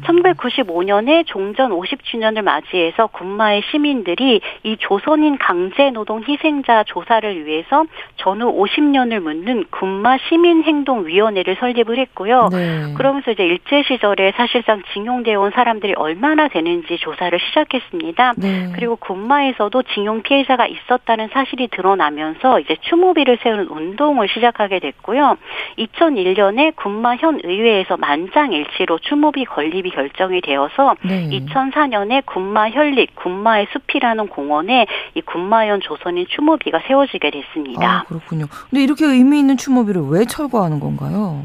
1995년에 0.05 1.27
종전 1.27 1.71
50주년을 1.71 2.43
맞이해서 2.43 3.09
군마의 3.09 3.63
시민들이 3.71 4.41
이 4.63 4.77
조선인 4.79 5.39
강제 5.39 5.91
노동 5.91 6.23
희생자 6.27 6.85
조사를 6.85 7.47
위해서 7.47 7.85
전후 8.17 8.53
50년을 8.53 9.21
묻는 9.21 9.65
군마 9.71 10.19
시민 10.29 10.63
행동 10.63 11.07
위원회를 11.07 11.57
설립을 11.61 11.99
했고요. 11.99 12.49
네. 12.51 12.95
그러면서 12.97 13.33
이제 13.33 13.45
일제 13.45 13.83
시절에 13.83 14.33
사실상 14.37 14.83
징용되어 14.93 15.41
온 15.41 15.51
사람들이 15.51 15.95
얼마나 15.95 16.49
되는지 16.49 16.97
조사를 16.99 17.39
시작했습니다. 17.39 18.35
네. 18.39 18.73
그리고 18.75 18.97
군마에서도 18.97 19.83
징용 19.95 20.23
피해자가 20.23 20.67
있었다는 20.67 21.29
사실이 21.33 21.69
드러나면서 21.69 22.61
이제 22.61 22.77
추모비를 22.83 23.39
세우는 23.43 23.69
운동을 23.69 24.29
시작하게 24.29 24.79
됐고요. 24.81 25.37
2001년에 25.79 26.75
군마 26.77 27.17
현 27.17 27.41
의회에서 27.43 27.97
만장 27.97 28.52
일치로 28.53 28.99
추모비 28.99 29.45
건립이 29.45 29.91
결정이 29.91 30.41
되어서 30.41 30.95
네. 31.03 31.29
2004년에 31.31 32.25
군마 32.27 32.71
현립 32.71 33.15
군마의 33.17 33.67
숲이라는 33.73 34.29
공원에 34.29 34.87
이 35.15 35.21
군마현 35.21 35.81
조선인 35.81 36.27
추모비가 36.29 36.81
세워지게 36.87 37.31
됐습니다. 37.31 37.87
아, 37.87 38.05
그렇군요. 38.05 38.47
근데 38.71 38.83
이렇게 38.83 39.05
의미 39.05 39.41
있는 39.41 39.57
추모비를 39.57 40.03
왜 40.09 40.25
철거하는 40.25 40.81
건가요? 40.81 41.45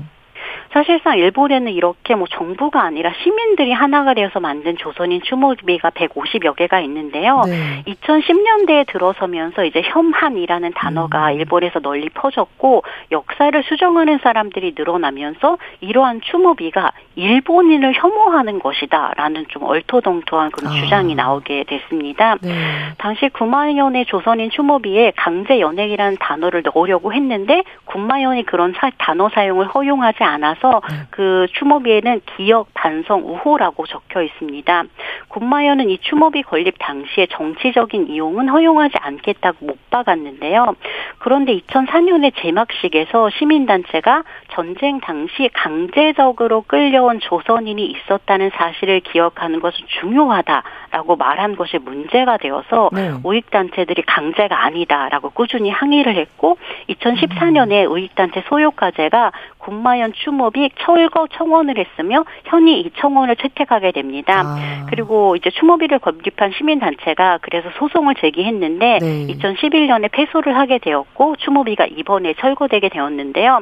사실상 0.71 1.17
일본에는 1.17 1.71
이렇게 1.71 2.15
뭐 2.15 2.27
정부가 2.29 2.81
아니라 2.83 3.13
시민들이 3.23 3.71
하나가 3.71 4.13
되어서 4.13 4.39
만든 4.39 4.77
조선인 4.77 5.21
추모비가 5.21 5.91
150여 5.91 6.55
개가 6.55 6.81
있는데요. 6.81 7.43
네. 7.45 7.83
2010년대에 7.87 8.87
들어서면서 8.87 9.63
이제 9.65 9.81
혐한이라는 9.83 10.73
단어가 10.73 11.31
음. 11.31 11.39
일본에서 11.39 11.79
널리 11.79 12.09
퍼졌고 12.09 12.83
역사를 13.11 13.63
수정하는 13.63 14.19
사람들이 14.21 14.73
늘어나면서 14.77 15.57
이러한 15.81 16.21
추모비가 16.21 16.91
일본인을 17.17 17.93
혐오하는 17.95 18.59
것이다라는 18.59 19.45
좀 19.49 19.63
얼토당토한 19.63 20.51
그런 20.51 20.71
아. 20.71 20.75
주장이 20.75 21.15
나오게 21.15 21.63
됐습니다. 21.63 22.35
네. 22.41 22.53
당시 22.99 23.27
구마현의 23.29 24.05
조선인 24.05 24.51
추모비에 24.51 25.13
강제 25.15 25.59
연행이라는 25.59 26.17
단어를 26.19 26.61
넣으려고 26.63 27.11
했는데 27.13 27.63
군마현이 27.85 28.43
그런 28.43 28.73
사- 28.77 28.91
단어 28.99 29.29
사용을 29.29 29.65
허용하지 29.67 30.23
않아서 30.23 30.81
네. 30.89 30.95
그 31.09 31.47
추모비에는 31.53 32.21
기억 32.35 32.67
반성 32.75 33.21
우호라고 33.25 33.87
적혀 33.87 34.21
있습니다. 34.21 34.83
군마현은 35.29 35.89
이 35.89 35.97
추모비 35.97 36.43
건립 36.43 36.75
당시에 36.77 37.25
정치적인 37.31 38.09
이용은 38.09 38.47
허용하지 38.47 38.93
않겠다고 38.99 39.65
못 39.65 39.89
박았는데요. 39.89 40.75
그런데 41.17 41.57
2004년에 41.57 42.31
제막식에서 42.35 43.31
시민단체가 43.31 44.23
전쟁 44.51 44.99
당시 44.99 45.49
강제적으로 45.53 46.61
끌려 46.67 47.06
온 47.07 47.19
조선인이 47.19 47.85
있었다는 47.85 48.51
사실을 48.53 48.99
기억하는 48.99 49.59
것은 49.59 49.79
중요하다라고 49.99 51.15
말한 51.15 51.55
것이 51.55 51.77
문제가 51.77 52.37
되어서 52.37 52.89
네. 52.91 53.11
우익단체들이 53.23 54.03
강제가 54.03 54.63
아니다라고 54.65 55.29
꾸준히 55.31 55.69
항의를 55.69 56.15
했고 56.15 56.57
2014년에 56.89 57.89
우익단체 57.89 58.43
소유과제가 58.49 59.31
군마현 59.59 60.13
추모비 60.13 60.69
철거 60.79 61.27
청원을 61.27 61.77
했으며 61.77 62.23
현이 62.45 62.79
이 62.81 62.91
청원을 62.97 63.35
채택하게 63.35 63.91
됩니다. 63.91 64.43
아. 64.45 64.85
그리고 64.89 65.35
이제 65.35 65.49
추모비를 65.49 65.99
건립한 65.99 66.51
시민단체가 66.57 67.39
그래서 67.41 67.69
소송을 67.77 68.15
제기했는데 68.15 68.99
네. 68.99 69.27
2011년에 69.27 70.09
패소를 70.11 70.57
하게 70.57 70.77
되었고 70.77 71.35
추모비가 71.37 71.85
이번에 71.85 72.33
철거되게 72.35 72.89
되었는데요. 72.89 73.61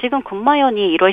지금 0.00 0.22
군마현이 0.22 0.96
1월 0.96 1.12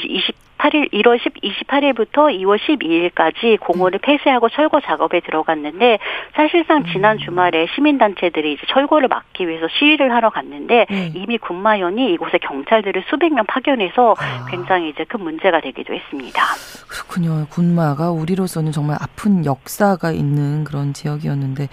28일 0.60 0.92
1월 0.94 1.20
10, 1.22 1.42
28일부터 1.42 2.30
2월 2.42 2.60
12일까지 2.60 3.60
공원을 3.60 4.00
폐쇄하고 4.00 4.50
철거 4.50 4.80
작업에 4.82 5.22
들어갔는데 5.22 6.00
사실상 6.36 6.86
지난 6.92 7.18
음. 7.18 7.20
주말에 7.20 7.68
시민단체들이 7.76 8.54
이제 8.54 8.62
철거를 8.70 9.08
막기 9.08 9.48
위해서 9.48 9.68
시위를 9.80 10.14
하러 10.14 10.30
갔는데 10.30 10.86
네. 10.90 11.12
이미 11.16 11.38
군마현이 11.38 12.14
이곳에 12.14 12.38
경찰들을 12.40 13.04
수백 13.10 13.34
명 13.34 13.46
파견해서 13.46 14.16
아. 14.20 14.46
굉장히 14.50 14.90
이제 14.90 15.06
큰 15.06 15.22
문제가 15.22 15.62
되기도 15.62 15.94
했습니다. 15.94 16.42
그렇군요. 16.88 17.48
군마가 17.50 18.12
우리로서는 18.12 18.72
정말 18.72 18.98
아픈 19.00 19.46
역사가 19.46 20.12
있는 20.12 20.64
그런 20.64 20.94
지역이었는데 20.94 21.68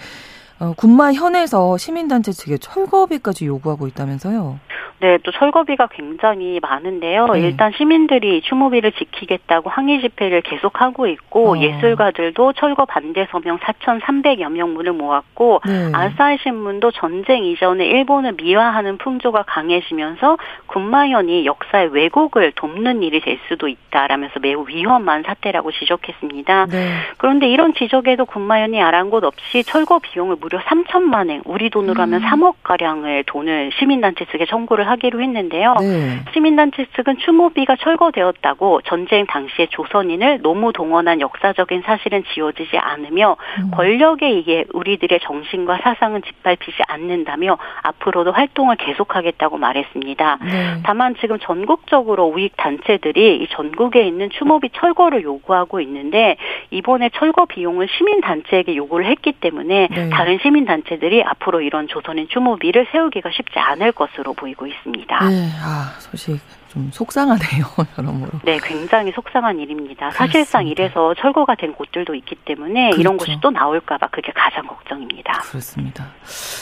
어, 0.59 0.73
군마 0.75 1.13
현에서 1.13 1.77
시민단체 1.77 2.31
측에 2.31 2.57
철거비까지 2.57 3.45
요구하고 3.45 3.87
있다면서요? 3.87 4.59
네, 4.99 5.19
또 5.23 5.31
철거비가 5.31 5.87
굉장히 5.87 6.59
많은데요. 6.59 7.27
네. 7.27 7.41
일단 7.41 7.71
시민들이 7.77 8.41
추모비를 8.41 8.93
지키겠다고 8.93 9.69
항의 9.69 10.01
집회를 10.01 10.41
계속하고 10.41 11.05
있고 11.07 11.51
어. 11.51 11.57
예술가들도 11.57 12.53
철거 12.53 12.85
반대 12.85 13.27
서명 13.29 13.59
4,300여 13.59 14.49
명문을 14.49 14.93
모았고 14.93 15.61
네. 15.67 15.91
아사히 15.93 16.39
신문도 16.41 16.91
전쟁 16.91 17.45
이전에 17.45 17.85
일본을 17.85 18.33
미화하는 18.37 18.97
풍조가 18.97 19.43
강해지면서 19.43 20.37
군마현이 20.65 21.45
역사의 21.45 21.89
왜곡을 21.89 22.53
돕는 22.55 23.03
일이 23.03 23.21
될 23.21 23.37
수도 23.47 23.67
있다라면서 23.67 24.39
매우 24.39 24.67
위험한 24.67 25.23
사태라고 25.27 25.71
지적했습니다. 25.73 26.65
네. 26.71 26.93
그런데 27.17 27.47
이런 27.47 27.75
지적에도 27.75 28.25
군마현이 28.25 28.81
아랑곳 28.81 29.23
없이 29.23 29.63
철거 29.63 29.99
비용을 29.99 30.37
무려 30.47 30.59
3천만 30.59 31.29
엔, 31.29 31.41
우리 31.43 31.69
돈으로 31.69 32.01
하면 32.03 32.23
음. 32.23 32.25
3억 32.25 32.55
가량을 32.63 33.25
돈을 33.27 33.71
시민단체 33.77 34.25
측에 34.31 34.45
청구를 34.45 34.87
하기로 34.87 35.21
했는데요. 35.21 35.75
네. 35.81 36.19
시민단체 36.33 36.85
측은 36.95 37.17
추모비가 37.17 37.75
철거되었다고 37.75 38.81
전쟁 38.83 39.25
당시에 39.25 39.67
조선인을 39.69 40.41
노무 40.41 40.71
동원한 40.71 41.19
역사적인 41.19 41.81
사실은 41.85 42.23
지워지지 42.33 42.77
않으며 42.77 43.35
음. 43.59 43.71
권력에 43.71 44.25
의해 44.25 44.63
우리들의 44.71 45.19
정신과 45.21 45.79
사상은 45.83 46.21
짓밟히지 46.21 46.77
않는다며 46.87 47.57
앞으로도 47.83 48.31
활동을 48.31 48.77
계속하겠다고 48.77 49.57
말했습니다. 49.57 50.37
네. 50.45 50.79
다만 50.83 51.15
지금 51.19 51.39
전국적으로 51.39 52.27
우익 52.27 52.55
단체들이 52.55 53.43
이 53.43 53.47
전국에 53.49 54.07
있는 54.07 54.29
추모비 54.29 54.69
철거를 54.69 55.23
요구하고 55.23 55.81
있는데 55.81 56.37
이번에 56.71 57.09
철거 57.15 57.45
비용을 57.45 57.89
시민 57.97 58.21
단체에게 58.21 58.77
요구를 58.77 59.07
했기 59.07 59.33
때문에 59.33 59.89
네. 59.91 60.09
다른 60.09 60.36
시민 60.41 60.65
단체들이 60.65 61.23
앞으로 61.23 61.61
이런 61.61 61.87
조선인 61.87 62.27
추모비를 62.29 62.87
세우기가 62.91 63.29
쉽지 63.31 63.59
않을 63.59 63.91
것으로 63.91 64.33
보이고 64.33 64.67
있습니다. 64.67 65.29
네. 65.29 65.49
아, 65.61 65.95
소식 65.99 66.39
좀 66.69 66.89
속상하네요. 66.91 67.65
여러모로. 67.97 68.31
네, 68.43 68.59
굉장히 68.63 69.11
속상한 69.11 69.59
일입니다. 69.59 70.11
사실상 70.11 70.63
그렇습니다. 70.63 70.83
이래서 70.83 71.13
철거가 71.15 71.55
된 71.55 71.73
곳들도 71.73 72.13
있기 72.15 72.35
때문에 72.45 72.89
이런 72.97 73.17
그렇죠. 73.17 73.17
것이 73.17 73.37
또 73.41 73.51
나올까봐 73.51 74.07
그게 74.07 74.31
가장 74.33 74.67
걱정입니다. 74.67 75.41
그렇습니다. 75.41 76.07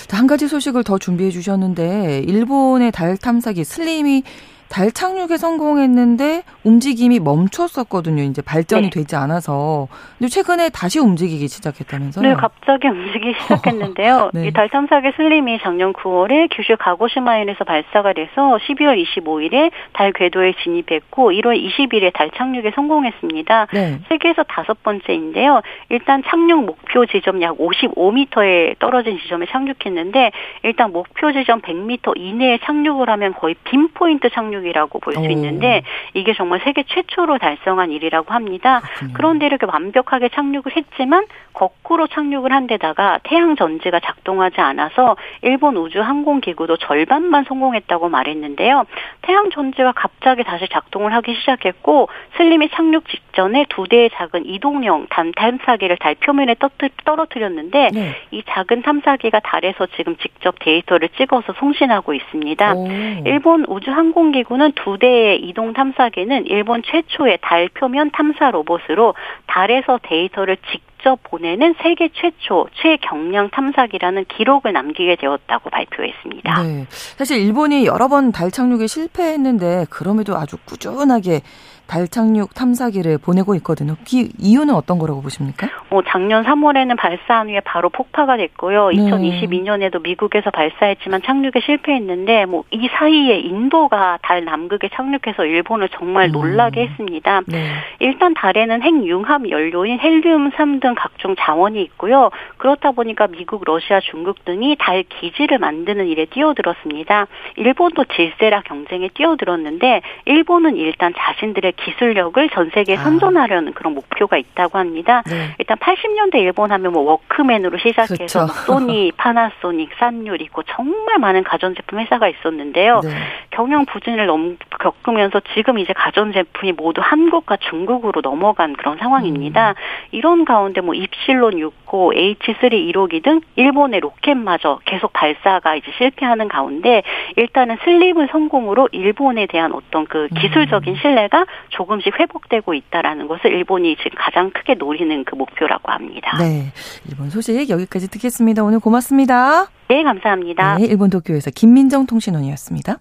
자, 0.08 0.18
한 0.18 0.28
가지 0.28 0.48
소식을 0.48 0.84
더 0.84 0.98
준비해 0.98 1.32
주셨는데 1.32 2.20
일본의 2.28 2.92
달 2.92 3.18
탐사기 3.18 3.64
슬림이 3.64 4.24
달 4.69 4.91
착륙에 4.91 5.38
성공했는데 5.38 6.43
움직임이 6.63 7.19
멈췄었거든요. 7.19 8.23
이제 8.23 8.41
발전이 8.41 8.89
네. 8.89 8.89
되지 8.89 9.15
않아서. 9.15 9.88
근데 10.17 10.30
최근에 10.30 10.69
다시 10.69 10.99
움직이기 10.99 11.47
시작했다면서요? 11.47 12.28
네, 12.28 12.34
갑자기 12.36 12.88
움직이기 12.88 13.36
시작했는데요. 13.41 14.32
네. 14.34 14.47
이달 14.47 14.69
탐사기 14.69 15.12
슬림이 15.15 15.60
작년 15.62 15.93
9월에 15.93 16.49
규슈 16.51 16.75
가고시마현에서 16.80 17.63
발사가 17.63 18.13
돼서 18.13 18.58
12월 18.67 19.04
25일에 19.06 19.71
달 19.93 20.12
궤도에 20.12 20.54
진입했고 20.63 21.32
1월 21.32 21.56
20일에 21.62 22.12
달 22.13 22.32
착륙에 22.32 22.71
성공했습니다. 22.73 23.67
네. 23.71 23.99
세계에서 24.10 24.43
다섯 24.43 24.82
번째인데요. 24.82 25.62
일단 25.89 26.23
착륙 26.25 26.65
목표 26.65 27.06
지점 27.06 27.41
약 27.41 27.58
55m에 27.58 28.80
떨어진 28.80 29.19
지점에 29.19 29.45
착륙했는데 29.45 30.32
일단 30.63 30.91
목표 30.91 31.32
지점 31.32 31.62
100m 31.62 32.13
이내에 32.17 32.60
착륙을 32.63 33.10
하면 33.10 33.34
거의 33.34 33.56
빈포인트 33.63 34.30
착륙 34.32 34.55
이라고 34.63 35.00
볼수 35.00 35.20
오. 35.20 35.24
있는데 35.26 35.84
이게 36.13 36.34
정말 36.34 36.62
세계 36.63 36.84
최초로 36.84 37.38
달성한 37.39 37.91
일이라고 37.91 38.34
합니다. 38.34 38.82
그렇군요. 38.82 39.13
그런데 39.13 39.46
이렇게 39.48 39.65
완벽하게 39.65 40.30
착륙을 40.30 40.76
했지만 40.76 41.26
거꾸로 41.54 42.08
착륙을 42.08 42.52
한 42.52 42.68
데다가 42.68 43.20
태양 43.24 43.56
전지가 43.56 44.00
작동하지 44.02 44.60
않아서 44.62 45.15
일본 45.41 45.78
우주 45.78 46.02
항공 46.02 46.41
기구도 46.41 46.78
절반만 46.78 47.46
성공했다고 47.46 48.10
말했는데요. 48.10 48.84
태양 49.22 49.50
전지가 49.50 49.94
갑자기 49.94 50.44
다시 50.44 50.68
작동을 50.72 51.13
하기 51.13 51.34
시작했고 51.36 52.10
슬림이 52.38 52.70
착륙 52.70 53.08
직전에 53.08 53.65
두 53.70 53.88
대의 53.88 54.10
작은 54.13 54.46
이동형 54.46 55.08
단 55.10 55.32
탐사기를 55.36 55.98
달 55.98 56.15
표면에 56.15 56.56
떠- 56.60 56.70
떨어뜨렸는데 57.06 57.89
네. 57.94 58.15
이 58.32 58.44
작은 58.48 58.82
탐사기가 58.82 59.39
달에서 59.39 59.88
지금 59.96 60.15
직접 60.18 60.56
데이터를 60.60 61.10
찍어서 61.18 61.54
송신하고 61.54 62.13
있습니다. 62.13 62.74
오. 62.76 62.88
일본 63.26 63.65
우주 63.68 63.91
항공기 63.91 64.44
구는 64.47 64.73
두 64.75 64.97
대의 64.99 65.41
이동 65.41 65.73
탐사기는 65.73 66.45
일본 66.47 66.84
최초의 66.84 67.39
달 67.41 67.69
표면 67.69 68.12
탐사 68.12 68.51
로봇으로 68.51 69.15
달에서 69.47 69.99
데이터를 70.03 70.58
직접 70.71 71.19
보내는 71.23 71.75
세계 71.81 72.10
최초 72.13 72.67
최경량 72.81 73.49
탐사기라는 73.49 74.25
기록을 74.25 74.73
남기게 74.73 75.17
되었다고 75.17 75.69
발표했습니다. 75.69 76.63
네. 76.63 76.86
사실 76.89 77.39
일본이 77.39 77.86
여러 77.86 78.08
번 78.08 78.31
달 78.31 78.51
착륙에 78.51 78.88
실패했는데 78.88 79.86
그럼에도 79.89 80.36
아주 80.36 80.58
꾸준하게 80.65 81.41
달 81.88 82.08
착륙 82.08 82.54
탐사기를 82.54 83.17
보내고 83.17 83.56
있거든요. 83.56 83.95
그 84.08 84.30
이유는 84.39 84.74
어떤 84.74 85.00
거라고 85.00 85.21
보십니까? 85.21 85.67
어, 85.89 86.02
작년 86.08 86.43
3월에는 86.43 86.98
발사한 86.98 87.50
후에 87.50 87.62
바로 87.62 87.89
폭파가 87.89 88.38
됐고요. 88.38 88.89
네. 88.89 88.98
2022년에도 88.98 90.02
미국에서 90.02 90.52
발사했지만 90.52 91.21
착륙에 91.24 91.62
실패했는데 91.65 92.45
뭐 92.45 92.65
이 92.71 92.89
사이에 92.89 93.39
인도가 93.39 94.19
달 94.21 94.43
남극에 94.43 94.89
착륙해서 94.93 95.45
일본을 95.45 95.89
정말 95.89 96.28
음. 96.28 96.32
놀라게 96.34 96.88
했습니다. 96.88 97.41
네. 97.48 97.71
일단 98.00 98.34
달에는 98.34 98.82
핵융합 98.82 99.50
연료인 99.50 100.00
헬륨 100.00 100.52
3 100.52 100.80
등 100.80 100.93
각종 100.95 101.36
자원이 101.38 101.82
있고요. 101.84 102.32
그렇다 102.58 102.91
보니까 102.91 103.28
미국, 103.28 103.63
러시아, 103.65 104.02
중국 104.02 104.43
등이 104.43 104.76
달 104.78 105.04
기지를 105.04 105.58
만드는 105.58 106.08
일에 106.08 106.26
뛰어들었습니다. 106.26 107.28
일본도 107.56 108.06
질세라 108.15 108.62
경쟁에 108.62 109.10
뛰어들었는데 109.13 110.02
일본은 110.26 110.76
일단 110.76 111.13
자신들의 111.17 111.74
기술력을 111.76 112.50
전 112.50 112.70
세계에 112.74 112.98
아. 112.98 113.04
선전하려는 113.04 113.74
그런 113.74 113.94
목표가 113.94 114.38
있다고 114.38 114.78
합니다. 114.78 115.24
네. 115.26 115.56
일단 115.60 115.78
80년대 115.78 116.36
일본 116.36 116.72
하면 116.72 116.92
뭐 116.92 117.04
워크맨으로 117.04 117.78
시작해서 117.78 118.16
그렇죠. 118.16 118.40
뭐 118.40 118.48
소니, 118.48 119.12
파나소닉, 119.18 119.92
산율 119.98 120.42
있고 120.42 120.64
정말 120.64 121.20
많은 121.20 121.44
가전제품 121.44 122.00
회사가 122.00 122.28
있었는데요. 122.28 123.02
네. 123.04 123.10
경영 123.52 123.86
부진을 123.86 124.26
넘, 124.26 124.58
겪으면서 124.80 125.42
지금 125.54 125.80
이제 125.80 125.94
가전제품이 125.94 126.74
모두 126.74 127.02
한국과 127.04 127.58
중국으로 127.58 128.22
넘어간 128.22 128.74
그런 128.74 128.98
상황입니다. 128.98 129.70
음. 129.70 129.74
이런 130.12 130.46
가운데 130.46 130.82
뭐 130.82 130.94
입실론 130.94 131.56
6호, 131.56 132.40
H3 132.40 132.94
1호기 132.94 133.24
등 133.24 133.42
일본의 133.56 134.00
로켓마저 134.02 134.80
계속 134.86 135.14
발사가 135.14 135.76
이제 135.76 135.92
실패하는 135.98 136.48
가운데 136.48 137.04
일단은 137.36 137.78
슬립을 137.84 138.30
성공으로 138.32 138.90
일본에 138.92 139.46
대한 139.46 139.74
어떤 139.74 140.06
그 140.06 140.28
음. 140.32 140.38
기술적인 140.40 140.96
신뢰가 140.96 141.46
조금씩 141.69 142.19
회복되고 142.19 142.73
있다라는 142.73 143.28
것을 143.28 143.51
일본이 143.51 143.95
지금 143.97 144.12
가장 144.17 144.51
크게 144.51 144.75
노리는 144.75 145.23
그 145.23 145.36
목표라고 145.36 145.91
합니다. 145.91 146.38
네. 146.39 146.71
일본 147.10 147.30
소식 147.30 147.69
여기까지 147.69 148.10
듣겠습니다. 148.10 148.63
오늘 148.63 148.80
고맙습니다. 148.80 149.67
네, 149.88 150.04
감사합니다. 150.04 150.78
네, 150.78 150.86
일본 150.86 151.10
도쿄에서 151.10 151.51
김민정 151.51 152.06
통신원이었습니다. 152.06 152.99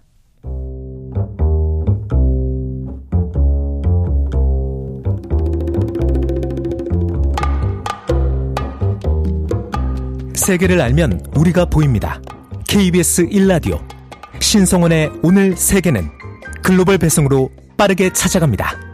세계를 10.35 10.79
알면 10.79 11.21
우리가 11.35 11.65
보입니다. 11.65 12.21
KBS 12.67 13.27
1라디오 13.29 13.79
신성원의 14.39 15.11
오늘 15.23 15.55
세계는 15.55 16.03
글로벌 16.63 16.97
배송으로 16.97 17.49
빠르게 17.77 18.11
찾아갑니다. 18.13 18.84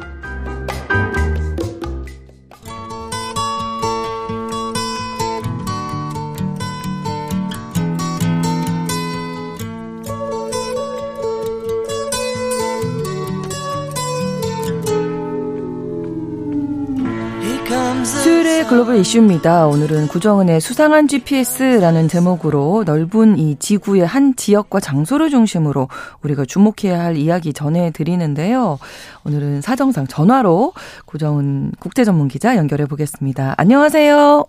이슈입니다. 19.01 19.65
오늘은 19.65 20.07
구정은의 20.09 20.61
수상한 20.61 21.07
GPS라는 21.07 22.07
제목으로 22.07 22.83
넓은 22.85 23.39
이 23.39 23.57
지구의 23.57 24.05
한 24.05 24.35
지역과 24.35 24.79
장소를 24.79 25.29
중심으로 25.29 25.87
우리가 26.23 26.45
주목해야 26.45 26.99
할 26.99 27.17
이야기 27.17 27.51
전해드리는데요. 27.51 28.77
오늘은 29.25 29.61
사정상 29.61 30.05
전화로 30.05 30.73
구정은 31.07 31.71
국제전문 31.79 32.27
기자 32.27 32.55
연결해 32.55 32.85
보겠습니다. 32.85 33.55
안녕하세요. 33.57 34.45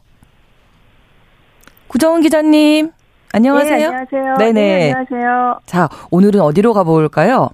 구정은 1.88 2.20
기자님. 2.20 2.90
안녕하세요. 3.32 3.78
네, 3.78 3.84
안녕하세요. 3.86 4.36
네네. 4.36 4.52
네, 4.52 4.92
안녕하세요. 4.92 5.60
자, 5.64 5.88
오늘은 6.10 6.40
어디로 6.40 6.74
가볼까요? 6.74 7.48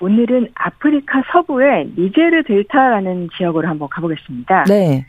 오늘은 0.00 0.48
아프리카 0.54 1.22
서부의 1.32 1.92
니제르 1.96 2.42
델타라는 2.48 3.28
지역으로 3.36 3.68
한번 3.68 3.88
가보겠습니다. 3.88 4.64
네. 4.64 5.06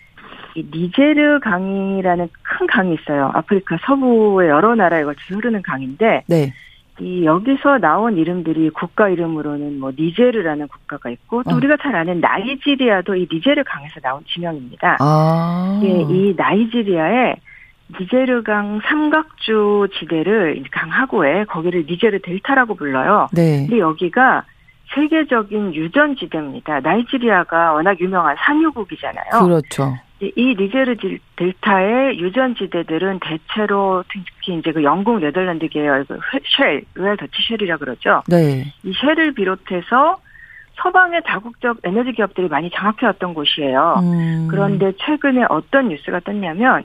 이 0.56 0.66
니제르 0.72 1.40
강이라는 1.40 2.30
큰 2.44 2.68
강이 2.68 2.96
있어요. 2.96 3.32
아프리카 3.34 3.78
서부의 3.86 4.50
여러 4.50 4.76
나라에 4.76 5.04
걸쳐서 5.04 5.36
흐르는 5.36 5.62
강인데 5.62 6.24
네. 6.28 6.54
이 7.00 7.26
여기서 7.26 7.80
나온 7.80 8.18
이름들이 8.18 8.70
국가 8.70 9.10
이름으로는 9.10 9.80
뭐 9.80 9.92
니제르라는 9.98 10.68
국가가 10.68 11.10
있고 11.10 11.42
또 11.44 11.52
어. 11.52 11.56
우리가 11.56 11.78
잘 11.82 11.96
아는 11.96 12.20
나이지리아도 12.20 13.16
이 13.16 13.28
니제르 13.32 13.64
강에서 13.66 14.00
나온 14.00 14.24
지명입니다. 14.28 14.98
아. 15.00 15.82
예, 15.84 15.88
이 15.88 16.36
나이지리아의 16.38 17.36
니제르강 18.00 18.82
삼각주 18.86 19.88
지대를 20.00 20.58
이 20.58 20.64
강하구에 20.70 21.46
거기를 21.46 21.86
니제르 21.88 22.20
델타라고 22.22 22.76
불러요. 22.76 23.28
네. 23.34 23.66
근데 23.68 23.80
여기가 23.80 24.44
세계적인 24.94 25.74
유전 25.74 26.16
지대입니다. 26.16 26.80
나이지리아가 26.82 27.74
워낙 27.74 28.00
유명한 28.00 28.36
산유국이잖아요. 28.38 29.44
그렇죠. 29.44 29.96
이 30.22 30.56
니제르 30.58 30.96
딜- 30.98 31.20
델타의 31.36 32.20
유전지대들은 32.20 33.20
대체로 33.20 34.04
특히 34.12 34.58
이제 34.58 34.72
그 34.72 34.84
영국 34.84 35.20
네덜란드 35.20 35.68
계열 35.68 36.06
그 36.06 36.18
쉘, 36.58 36.84
로얄 36.94 37.18
더치 37.18 37.34
쉘이라 37.48 37.78
그러죠. 37.78 38.22
네. 38.28 38.64
이 38.84 38.94
쉘을 38.94 39.34
비롯해서 39.34 40.18
서방의 40.76 41.22
다국적 41.26 41.78
에너지 41.84 42.14
기업들이 42.14 42.48
많이 42.48 42.70
장악해왔던 42.72 43.34
곳이에요. 43.34 43.96
음. 44.02 44.48
그런데 44.50 44.94
최근에 44.98 45.46
어떤 45.50 45.90
뉴스가 45.90 46.22
떴냐면 46.22 46.84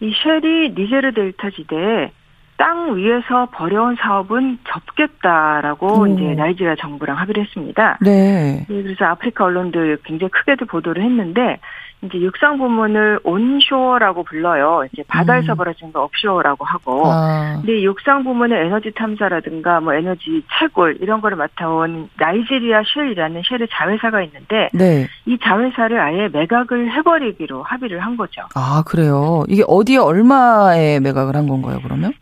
이 0.00 0.12
쉘이 0.22 0.74
니제르 0.76 1.12
델타 1.12 1.50
지대에 1.50 2.12
땅 2.58 2.96
위에서 2.96 3.46
벌여온 3.52 3.96
사업은 3.96 4.58
접겠다라고 4.66 6.04
음. 6.04 6.14
이제 6.18 6.34
나이지리아 6.34 6.74
정부랑 6.76 7.18
합의를 7.18 7.42
했습니다. 7.44 7.98
네. 8.00 8.64
네, 8.68 8.82
그래서 8.82 9.04
아프리카 9.06 9.44
언론들 9.44 9.98
굉장히 10.04 10.30
크게도 10.30 10.64
보도를 10.66 11.02
했는데 11.02 11.58
이제 12.06 12.18
육상 12.20 12.58
부문을 12.58 13.20
onshore라고 13.24 14.24
불러요. 14.24 14.84
이제 14.92 15.02
바다에서 15.06 15.52
음. 15.52 15.56
벌어진 15.56 15.92
거 15.92 16.02
offshore라고 16.02 16.64
하고. 16.64 17.02
아. 17.06 17.58
근데 17.60 17.82
육상 17.82 18.24
부문의 18.24 18.66
에너지 18.66 18.90
탐사라든가 18.92 19.80
뭐 19.80 19.94
에너지 19.94 20.42
채굴 20.58 20.98
이런 21.00 21.20
거를 21.20 21.36
맡아온 21.36 22.08
나이지리아 22.18 22.82
쉘이라는 22.84 23.42
쉘의 23.44 23.68
자회사가 23.70 24.22
있는데 24.22 24.68
네. 24.72 25.06
이 25.26 25.38
자회사를 25.42 26.00
아예 26.00 26.28
매각을 26.28 26.92
해버리기로 26.92 27.62
합의를 27.62 28.00
한 28.00 28.16
거죠. 28.16 28.42
아, 28.54 28.82
그래요. 28.86 29.44
이게 29.48 29.62
어디에 29.66 29.98
얼마에 29.98 31.00
매각을 31.00 31.36
한 31.36 31.48
건가요, 31.48 31.80
그러면? 31.82 32.12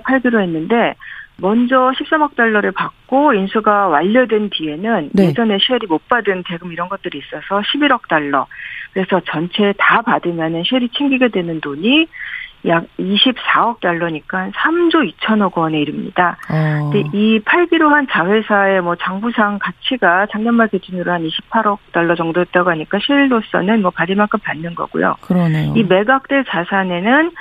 팔기로 0.00 0.40
했는데 0.40 0.94
먼저 1.42 1.92
13억 1.98 2.36
달러를 2.36 2.70
받고 2.70 3.34
인수가 3.34 3.88
완료된 3.88 4.50
뒤에는 4.50 5.10
네. 5.12 5.26
예전에 5.26 5.58
쉘이 5.60 5.80
못 5.88 6.08
받은 6.08 6.44
대금 6.46 6.72
이런 6.72 6.88
것들이 6.88 7.18
있어서 7.18 7.60
11억 7.60 8.08
달러. 8.08 8.46
그래서 8.92 9.20
전체 9.26 9.74
다 9.76 10.02
받으면은 10.02 10.62
쉘이 10.64 10.88
챙기게 10.96 11.28
되는 11.28 11.60
돈이 11.60 12.06
약 12.68 12.84
24억 12.96 13.80
달러니까 13.80 14.50
3조 14.54 15.12
2천억 15.16 15.54
원에 15.58 15.80
이릅니다. 15.80 16.36
어. 16.48 16.90
근데 16.92 17.08
이 17.12 17.40
팔기로 17.40 17.88
한 17.88 18.06
자회사의 18.08 18.80
뭐 18.80 18.94
장부상 18.94 19.58
가치가 19.58 20.26
작년 20.30 20.54
말 20.54 20.68
기준으로 20.68 21.10
한 21.10 21.26
28억 21.26 21.78
달러 21.90 22.14
정도였다고 22.14 22.70
하니까 22.70 23.00
쉘로서는 23.04 23.82
뭐 23.82 23.90
받을 23.90 24.14
만큼 24.14 24.38
받는 24.44 24.76
거고요. 24.76 25.16
그러네요. 25.22 25.74
이 25.74 25.82
매각될 25.82 26.44
자산에는 26.44 27.32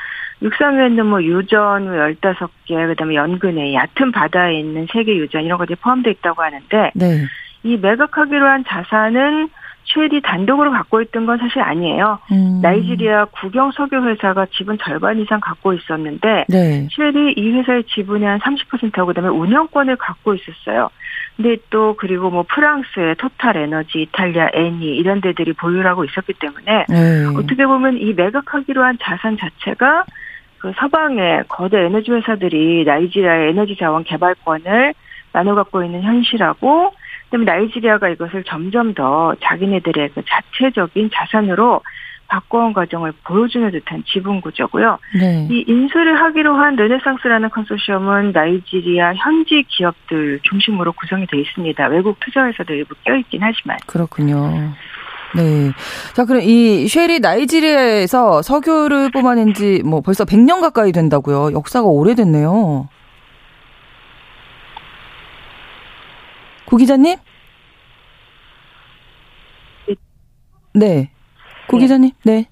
육상에 0.42 0.88
있는 0.88 1.06
뭐 1.06 1.24
유전 1.24 1.86
15개, 1.88 2.88
그 2.88 2.96
다음에 2.98 3.16
연근해, 3.16 3.74
얕은 3.74 4.12
바다에 4.12 4.60
있는 4.60 4.88
세계 4.92 5.16
유전 5.16 5.44
이런 5.44 5.58
것들이 5.58 5.76
포함되어 5.76 6.12
있다고 6.12 6.42
하는데 6.42 6.92
네. 6.96 7.26
이 7.64 7.78
매각하기로 7.78 8.46
한 8.46 8.64
자산은 8.68 9.50
쉘이 9.84 10.22
단독으로 10.22 10.72
갖고 10.72 11.02
있던 11.02 11.26
건 11.26 11.38
사실 11.38 11.60
아니에요. 11.60 12.20
음. 12.32 12.60
나이지리아 12.62 13.26
국영 13.26 13.72
석유 13.72 14.08
회사가 14.08 14.48
지분 14.54 14.78
절반 14.78 15.20
이상 15.20 15.40
갖고 15.40 15.74
있었는데 15.74 16.46
네. 16.48 16.88
쉘이 16.92 17.34
이 17.36 17.52
회사의 17.52 17.84
지분의 17.86 18.28
한 18.28 18.40
30%하고 18.40 19.08
그다음에 19.08 19.30
운영권을 19.30 19.98
갖고 19.98 20.34
있었어요. 20.36 20.90
근데 21.36 21.58
또 21.70 21.96
그리고 21.98 22.30
뭐 22.30 22.44
프랑스의 22.48 23.16
토탈 23.16 23.58
에너지, 23.58 24.04
이탈리아 24.04 24.50
에니 24.54 24.86
이런 24.98 25.22
데들이 25.22 25.54
보유를 25.54 25.88
하고 25.88 26.06
있었기 26.06 26.34
때문에 26.34 26.86
네. 26.88 27.26
어떻게 27.36 27.66
보면 27.66 27.98
이 27.98 28.14
매각하기로 28.14 28.84
한 28.84 28.98
자산 29.02 29.38
자체가 29.38 30.06
그 30.62 30.72
서방의 30.78 31.46
거대 31.48 31.80
에너지 31.86 32.12
회사들이 32.12 32.84
나이지리아의 32.86 33.50
에너지 33.50 33.76
자원 33.76 34.04
개발권을 34.04 34.94
나눠 35.34 35.56
갖고 35.56 35.84
있는 35.84 36.04
현실하고 36.04 36.94
그다음에 37.26 37.46
나이지리아가 37.46 38.10
이것을 38.10 38.44
점점 38.44 38.94
더 38.94 39.34
자기네들의 39.42 40.10
그 40.10 40.22
자체적인 40.28 41.10
자산으로 41.14 41.82
바꿔온 42.28 42.74
과정을 42.74 43.12
보여주는 43.26 43.70
듯한 43.72 44.04
지분 44.06 44.40
구조고요. 44.40 45.00
네. 45.20 45.48
이 45.52 45.66
인수를 45.68 46.22
하기로 46.22 46.54
한 46.56 46.78
르네상스라는 46.78 47.50
컨소시엄은 47.50 48.32
나이지리아 48.32 49.16
현지 49.16 49.64
기업들 49.68 50.40
중심으로 50.44 50.94
구성이 50.94 51.26
되어 51.28 51.42
있습니다. 51.42 51.88
외국 51.88 52.20
투자회사들 52.22 52.78
일부 52.78 52.96
껴있긴 53.04 53.42
하지만. 53.44 53.78
그렇군요. 53.86 54.74
네. 55.36 55.72
자, 56.14 56.26
그럼 56.26 56.42
이 56.44 56.88
쉘이 56.88 57.20
나이지리아에서 57.20 58.42
석유를 58.42 59.12
뽑아낸 59.12 59.54
지 59.54 59.82
뭐 59.86 60.02
벌써 60.02 60.26
100년 60.26 60.60
가까이 60.62 60.92
된다고요. 60.92 61.54
역사가 61.54 61.88
오래됐네요. 61.88 62.88
고 66.66 66.78
기자님? 66.78 67.18
네. 70.74 71.12
고 71.68 71.78
네. 71.78 71.84
기자님? 71.84 72.12
네. 72.24 72.48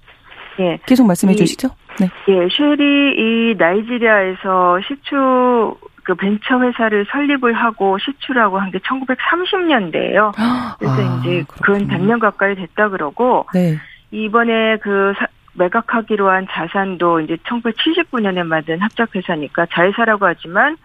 예. 0.60 0.78
계속 0.86 1.06
말씀해 1.06 1.32
이- 1.32 1.36
주시죠. 1.36 1.68
네. 1.98 2.08
예, 2.28 2.48
쉘이 2.50 3.14
이 3.16 3.54
나이지리아에서 3.58 4.78
시추 4.86 5.74
그 6.04 6.14
벤처 6.14 6.58
회사를 6.60 7.06
설립을 7.10 7.52
하고 7.52 7.98
시추라고 7.98 8.58
한 8.58 8.70
게 8.70 8.78
1930년대예요. 8.78 10.32
그래서 10.78 10.94
아, 11.02 11.18
이제. 11.20 11.44
근 11.62 11.86
100년 11.88 12.18
가까이 12.20 12.54
됐다 12.54 12.88
그러고 12.88 13.46
네. 13.54 13.76
이번에 14.10 14.76
그 14.78 15.12
사- 15.18 15.26
매각하기로 15.54 16.28
한 16.30 16.46
자산도 16.50 17.20
이제 17.20 17.36
1979년에 17.46 18.44
만든 18.44 18.80
합작회사니까 18.80 19.66
자회사라고 19.72 20.26
하지만 20.26 20.76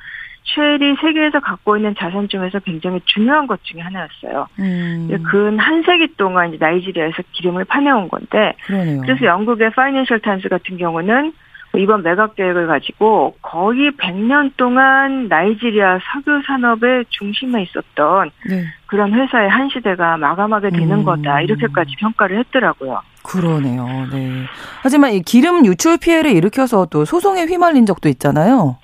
쉘이 0.44 0.96
세계에서 1.02 1.40
갖고 1.40 1.76
있는 1.78 1.96
자산 1.98 2.28
중에서 2.28 2.60
굉장히 2.60 3.00
중요한 3.06 3.48
것 3.48 3.64
중에 3.64 3.82
하나였어요. 3.82 4.48
음, 4.60 5.08
근 5.32 5.60
한 5.60 5.82
세기 5.84 6.08
동안 6.18 6.50
이제 6.54 6.58
나이지리아에서 6.64 7.24
기름을 7.32 7.66
파내온 7.66 8.10
건데 8.10 8.54
그러네요. 8.66 9.02
그래서 9.02 9.26
영국의 9.26 9.72
파이낸셜 9.72 10.20
타임스 10.20 10.50
같은 10.50 10.78
경우는 10.78 11.24
뭐 11.24 11.45
이번 11.78 12.04
매각 12.04 12.36
계획을 12.36 12.68
가지고 12.68 13.36
거의 13.42 13.92
100년 13.92 14.52
동안 14.58 15.28
나이지리아 15.28 16.00
석유 16.14 16.42
산업의 16.46 17.06
중심에 17.10 17.64
있었던 17.64 18.32
네. 18.50 18.66
그런 18.88 19.14
회사의 19.14 19.50
한 19.50 19.70
시대가 19.70 20.18
마감하게 20.18 20.70
되는 20.72 21.00
음. 21.00 21.04
거다. 21.04 21.42
이렇게까지 21.42 21.96
평가를 22.00 22.40
했더라고요. 22.40 23.02
그러네요. 23.24 23.86
네. 24.12 24.44
하지만 24.82 25.14
이 25.14 25.22
기름 25.22 25.66
유출 25.66 25.98
피해를 25.98 26.32
일으켜서 26.32 26.86
또 26.86 27.06
소송에 27.06 27.44
휘말린 27.44 27.86
적도 27.86 28.10
있잖아요. 28.10 28.78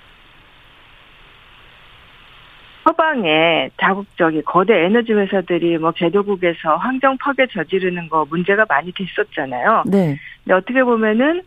서방에 2.84 3.70
다국적인 3.80 4.42
거대 4.44 4.84
에너지 4.84 5.12
회사들이 5.12 5.78
뭐 5.78 5.92
개도국에서 5.92 6.76
환경 6.76 7.16
파괴 7.18 7.46
저지르는 7.46 8.08
거 8.08 8.26
문제가 8.28 8.64
많이 8.68 8.92
됐었잖아요. 8.92 9.84
네. 9.86 10.18
근데 10.42 10.54
어떻게 10.54 10.82
보면은 10.82 11.42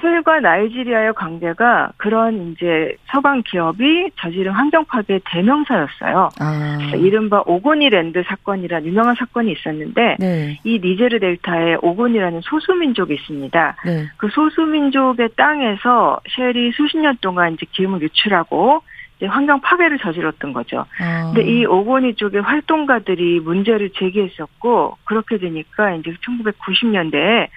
쉘과 0.00 0.40
나이지리아의 0.40 1.14
관계가 1.14 1.92
그런 1.96 2.52
이제 2.52 2.96
서방 3.06 3.42
기업이 3.42 4.10
저지른 4.18 4.52
환경 4.52 4.84
파괴의 4.84 5.20
대명사였어요. 5.24 6.28
아. 6.40 6.78
이른바 6.96 7.42
오고니랜드 7.46 8.22
사건이란 8.26 8.86
유명한 8.86 9.14
사건이 9.14 9.52
있었는데 9.52 10.16
네. 10.18 10.60
이 10.64 10.80
니제르 10.82 11.20
델타에 11.20 11.76
오고니라는 11.82 12.40
소수민족이 12.42 13.14
있습니다. 13.14 13.76
네. 13.84 14.06
그 14.16 14.28
소수민족의 14.28 15.30
땅에서 15.36 16.20
쉘이 16.28 16.72
수십 16.72 16.98
년 16.98 17.16
동안 17.20 17.54
이제 17.54 17.66
기름을 17.72 18.02
유출하고 18.02 18.82
환경 19.26 19.60
파괴를 19.60 19.98
저질렀던 19.98 20.52
거죠. 20.52 20.84
아. 21.00 21.32
근데 21.32 21.42
이 21.48 21.64
오고니 21.64 22.14
쪽의 22.14 22.42
활동가들이 22.42 23.40
문제를 23.40 23.90
제기했었고 23.90 24.96
그렇게 25.04 25.38
되니까 25.38 25.94
이제 25.94 26.12
1990년대에 26.26 27.48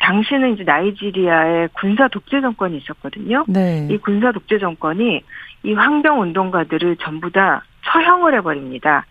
당시는 0.00 0.54
이제 0.54 0.64
나이지리아의 0.64 1.68
군사 1.72 2.08
독재 2.08 2.40
정권이 2.40 2.76
있었거든요. 2.78 3.44
네. 3.48 3.88
이 3.90 3.98
군사 3.98 4.32
독재 4.32 4.58
정권이 4.58 5.22
이 5.64 5.72
환경 5.72 6.20
운동가들을 6.20 6.96
전부 6.96 7.30
다 7.30 7.62
처형을 7.86 8.34
해버립니다. 8.34 9.04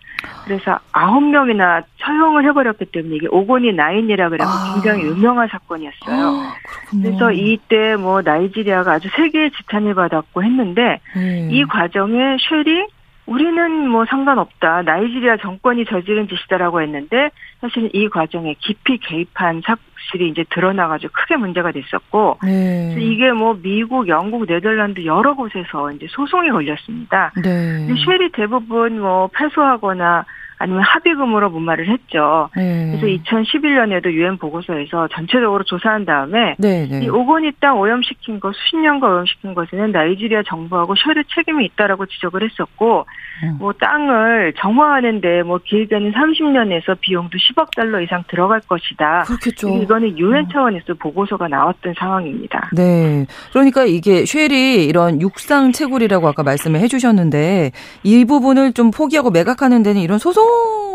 그래서 0.44 0.78
아홉 0.92 1.22
명이나 1.22 1.82
처형을 1.98 2.46
해버렸기 2.46 2.86
때문에 2.86 3.16
이게 3.16 3.26
오고니 3.28 3.72
나인이라 3.72 4.28
그래서 4.28 4.48
아. 4.48 4.74
굉장히 4.74 5.04
유명한 5.04 5.48
사건이었어요. 5.48 6.16
아. 6.16 6.54
그래서 6.90 7.32
이때 7.32 7.96
뭐 7.96 8.22
나이지리아가 8.22 8.92
아주 8.92 9.08
세계의 9.14 9.50
지탄을 9.52 9.94
받았고 9.94 10.42
했는데 10.42 11.00
네. 11.14 11.48
이 11.50 11.64
과정에 11.64 12.36
쉘이 12.48 12.86
우리는 13.26 13.88
뭐 13.88 14.04
상관없다. 14.04 14.82
나이지리아 14.82 15.36
정권이 15.38 15.84
저지른 15.86 16.28
짓이다라고 16.28 16.80
했는데 16.80 17.30
사실은 17.60 17.90
이 17.92 18.08
과정에 18.08 18.54
깊이 18.60 18.98
개입한 18.98 19.62
사실이 19.64 20.28
이제 20.28 20.44
드러나가지고 20.50 21.12
크게 21.12 21.36
문제가 21.36 21.72
됐었고 21.72 22.38
네. 22.44 22.94
이게 22.98 23.32
뭐 23.32 23.58
미국, 23.60 24.08
영국, 24.08 24.46
네덜란드 24.46 25.04
여러 25.04 25.34
곳에서 25.34 25.90
이제 25.92 26.06
소송이 26.10 26.50
걸렸습니다. 26.50 27.32
네. 27.42 27.86
쉘이 27.86 28.30
대부분 28.32 29.00
뭐 29.00 29.28
패소하거나 29.34 30.24
아니면 30.58 30.82
합의금으로 30.82 31.50
무마를 31.50 31.88
했죠. 31.88 32.48
네. 32.56 32.96
그래서 32.98 33.22
2011년에도 33.22 34.10
유엔 34.12 34.38
보고서에서 34.38 35.08
전체적으로 35.08 35.64
조사한 35.64 36.04
다음에 36.04 36.56
네, 36.58 36.86
네. 36.90 37.04
이 37.04 37.08
오고니 37.08 37.52
땅 37.60 37.78
오염시킨 37.78 38.40
거 38.40 38.52
수십 38.52 38.76
년간 38.76 39.10
오염시킨 39.12 39.54
것에는 39.54 39.92
나이지리아 39.92 40.42
정부하고 40.46 40.94
쉘의 40.96 41.24
책임이 41.34 41.66
있다라고 41.66 42.06
지적을 42.06 42.42
했었고 42.42 43.06
음. 43.42 43.56
뭐 43.58 43.72
땅을 43.74 44.54
정화하는데 44.56 45.42
뭐 45.42 45.58
길게는 45.58 46.12
30년에서 46.12 46.98
비용도 47.00 47.36
10억 47.36 47.74
달러 47.76 48.00
이상 48.00 48.24
들어갈 48.28 48.60
것이다. 48.60 49.24
그렇겠죠. 49.26 49.68
이거는 49.82 50.18
유엔 50.18 50.46
차원에서 50.50 50.94
보고서가 50.94 51.48
나왔던 51.48 51.94
상황입니다. 51.98 52.70
네. 52.72 53.26
그러니까 53.52 53.84
이게 53.84 54.24
쉘이 54.24 54.86
이런 54.86 55.20
육상 55.20 55.72
채굴이라고 55.72 56.26
아까 56.28 56.42
말씀을 56.42 56.80
해주셨는데 56.80 57.72
이 58.04 58.24
부분을 58.24 58.72
좀 58.72 58.90
포기하고 58.90 59.30
매각하는 59.30 59.82
데는 59.82 60.00
이런 60.00 60.18
소송 60.18 60.45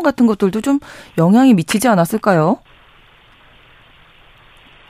같은 0.02 0.26
것들도 0.26 0.60
좀 0.60 0.78
영향이 1.18 1.54
미치지 1.54 1.88
않았을까요? 1.88 2.58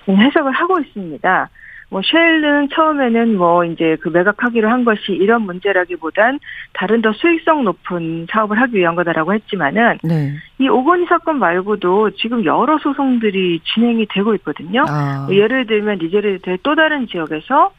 해석을 0.08 0.52
하고 0.52 0.80
있습니다. 0.80 1.50
뭐 1.92 2.00
쉘은 2.02 2.70
처음에는 2.70 3.36
뭐 3.36 3.66
이제 3.66 3.98
그 4.00 4.08
매각하기로 4.08 4.66
한 4.70 4.84
것이 4.84 5.12
이런 5.12 5.42
문제라기보단 5.42 6.40
다른 6.72 7.02
더 7.02 7.12
수익성 7.12 7.64
높은 7.64 8.26
사업을 8.30 8.58
하기 8.62 8.78
위한 8.78 8.94
거다라고 8.94 9.34
했지만은 9.34 9.98
네. 10.02 10.32
이 10.58 10.68
오건희 10.68 11.04
사건 11.04 11.38
말고도 11.38 12.12
지금 12.12 12.46
여러 12.46 12.78
소송들이 12.78 13.60
진행이 13.74 14.06
되고 14.06 14.34
있거든요. 14.36 14.86
아. 14.88 15.26
뭐 15.26 15.36
예를 15.36 15.66
들면 15.66 15.98
니제르의 15.98 16.38
또 16.62 16.74
다른 16.74 17.06
지역에서 17.08 17.72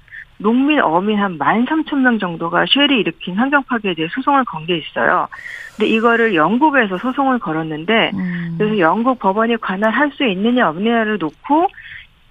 농민, 0.43 0.79
어민 0.81 1.17
한 1.19 1.39
13,000명 1.39 2.19
정도가 2.19 2.65
쉘이 2.67 2.99
일으킨 2.99 3.35
환경 3.37 3.63
파괴에 3.63 3.95
대해 3.95 4.07
소송을 4.11 4.43
건 4.45 4.65
게 4.65 4.77
있어요. 4.77 5.27
근데 5.75 5.89
이거를 5.89 6.35
영국에서 6.35 6.97
소송을 6.97 7.39
걸었는데 7.39 8.11
음. 8.13 8.55
그래서 8.57 8.77
영국 8.79 9.19
법원이 9.19 9.57
관할할 9.57 10.11
수 10.11 10.23
있느냐 10.25 10.69
없느냐를 10.69 11.17
놓고 11.17 11.67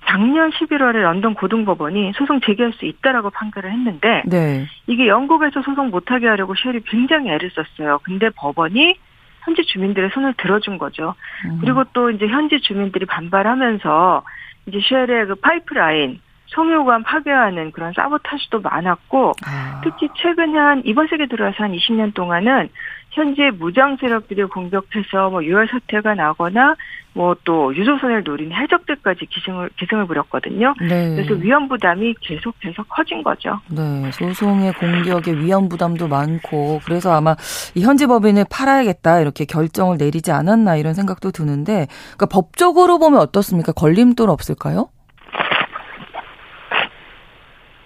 작년 0.07 0.51
11월에 0.51 0.97
런던 1.01 1.35
고등법원이 1.35 2.13
소송 2.17 2.41
제기할 2.41 2.73
수 2.73 2.85
있다라고 2.85 3.31
판결을 3.31 3.71
했는데 3.73 4.23
네. 4.27 4.67
이게 4.87 5.09
영국에서 5.09 5.63
소송 5.63 5.91
못하게 5.91 6.29
하려고 6.29 6.55
쉘이 6.55 6.81
굉장히 6.87 7.31
애를 7.31 7.51
썼어요. 7.51 8.01
근데 8.03 8.31
법원이 8.31 8.97
현지 9.45 9.65
주민들의 9.65 10.11
손을 10.13 10.35
들어준 10.35 10.79
거죠. 10.79 11.15
음. 11.47 11.59
그리고 11.61 11.85
또 11.93 12.11
이제 12.11 12.27
현지 12.27 12.61
주민들이 12.61 13.07
반발하면서 13.07 14.23
이제 14.67 14.79
쉘의 14.89 15.27
그 15.27 15.35
파이프라인 15.37 16.21
송유관 16.55 17.03
파괴하는 17.03 17.73
그런 17.73 17.93
사보타지도 17.95 18.61
많았고 18.61 19.33
아. 19.47 19.81
특히 19.85 20.09
최근에 20.15 20.59
한 20.59 20.83
이번 20.85 21.09
세기 21.09 21.27
들어와서 21.27 21.65
한 21.65 21.73
20년 21.73 22.15
동안은 22.15 22.69
현재 23.11 23.51
무장 23.59 23.97
세력들이 23.99 24.45
공격해서 24.45 25.31
뭐 25.31 25.45
유혈 25.45 25.69
사태가 25.69 26.15
나거나 26.15 26.77
뭐 27.15 27.33
또 27.45 27.75
유조선을 27.75 28.25
노린 28.25 28.53
해적들까지 28.53 29.27
기승을 29.27 29.71
기승을 29.79 30.07
부렸거든요. 30.07 30.75
네. 30.81 31.17
그래서 31.17 31.35
위험 31.35 31.69
부담이 31.69 32.15
계속해서 32.21 32.85
커진 32.85 33.23
거죠. 33.23 33.61
네, 33.69 34.11
소송의 34.13 34.73
공격에 34.75 35.33
위험 35.33 35.69
부담도 35.69 36.09
많고 36.09 36.81
그래서 36.85 37.13
아마 37.13 37.37
이 37.75 37.83
현지 37.83 38.07
법인을 38.07 38.45
팔아야겠다 38.51 39.21
이렇게 39.21 39.45
결정을 39.45 39.97
내리지 39.99 40.31
않았나 40.31 40.77
이런 40.77 40.95
생각도 40.95 41.31
드는데 41.31 41.87
그러니까 42.17 42.27
법적으로 42.27 42.99
보면 42.99 43.21
어떻습니까? 43.21 43.73
걸림돌 43.73 44.31
없을까요? 44.31 44.89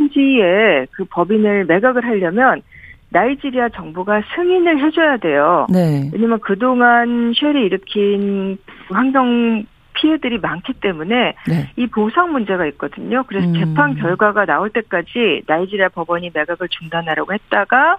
현지에 0.07 0.87
그 0.93 1.05
법인을 1.05 1.67
매각을 1.67 2.05
하려면 2.05 2.63
나이지리아 3.11 3.69
정부가 3.71 4.23
승인을 4.35 4.85
해줘야 4.85 5.17
돼요. 5.19 5.67
네. 5.71 6.11
왜냐면 6.13 6.41
그동안 6.41 7.33
쉘이 7.35 7.67
일으킨 7.67 8.59
환경 8.91 9.65
피해들이 9.95 10.39
많기 10.39 10.75
때문에 10.75 11.35
네. 11.49 11.71
이 11.77 11.87
보상 11.87 12.33
문제가 12.33 12.67
있거든요. 12.67 13.23
그래서 13.27 13.47
음. 13.47 13.55
재판 13.55 13.95
결과가 13.95 14.45
나올 14.45 14.71
때까지 14.71 15.43
나이지리아 15.47 15.89
법원이 15.89 16.33
매각을 16.35 16.69
중단하라고 16.69 17.33
했다가 17.33 17.99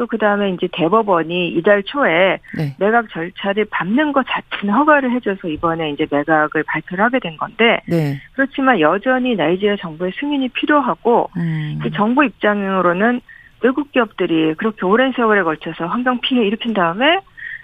또 0.00 0.06
그다음에 0.06 0.48
이제 0.52 0.66
대법원이 0.72 1.48
이달 1.48 1.82
초에 1.82 2.38
네. 2.56 2.74
매각 2.78 3.10
절차를 3.10 3.66
밟는 3.66 4.12
것 4.12 4.24
자체는 4.26 4.72
허가를 4.72 5.10
해줘서 5.12 5.46
이번에 5.46 5.90
이제 5.90 6.06
매각을 6.10 6.62
발표를 6.66 7.04
하게 7.04 7.18
된 7.18 7.36
건데 7.36 7.82
네. 7.86 8.18
그렇지만 8.32 8.80
여전히 8.80 9.36
나이지리아 9.36 9.76
정부의 9.76 10.12
승인이 10.18 10.48
필요하고 10.48 11.28
음. 11.36 11.80
이 11.84 11.90
정부 11.90 12.24
입장으로는 12.24 13.20
외국 13.62 13.92
기업들이 13.92 14.54
그렇게 14.54 14.86
오랜 14.86 15.12
세월에 15.12 15.42
걸쳐서 15.42 15.84
환경 15.84 16.18
피해 16.22 16.46
일으킨 16.46 16.72
다음에 16.72 17.20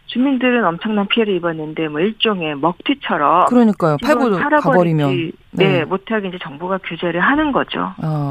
주민들은 0.07 0.65
엄청난 0.65 1.07
피해를 1.09 1.35
입었는데 1.35 1.89
뭐 1.89 2.01
일종의 2.01 2.57
먹튀처럼 2.57 3.47
그러니까요. 3.47 3.97
팔고 4.03 4.31
가버리면. 4.61 5.33
네, 5.51 5.79
네. 5.79 5.85
못하게 5.85 6.29
이제 6.29 6.39
정부가 6.43 6.79
규제를 6.79 7.21
하는 7.21 7.51
거죠. 7.51 7.93
어, 8.03 8.31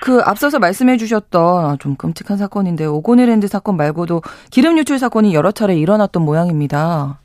그 0.00 0.20
앞서서 0.24 0.58
말씀해 0.58 0.96
주셨던 0.96 1.64
아, 1.64 1.76
좀 1.78 1.96
끔찍한 1.96 2.38
사건인데 2.38 2.86
오고네랜드 2.86 3.46
사건 3.46 3.76
말고도 3.76 4.22
기름 4.50 4.78
유출 4.78 4.98
사건이 4.98 5.34
여러 5.34 5.52
차례 5.52 5.76
일어났던 5.76 6.24
모양입니다. 6.24 7.18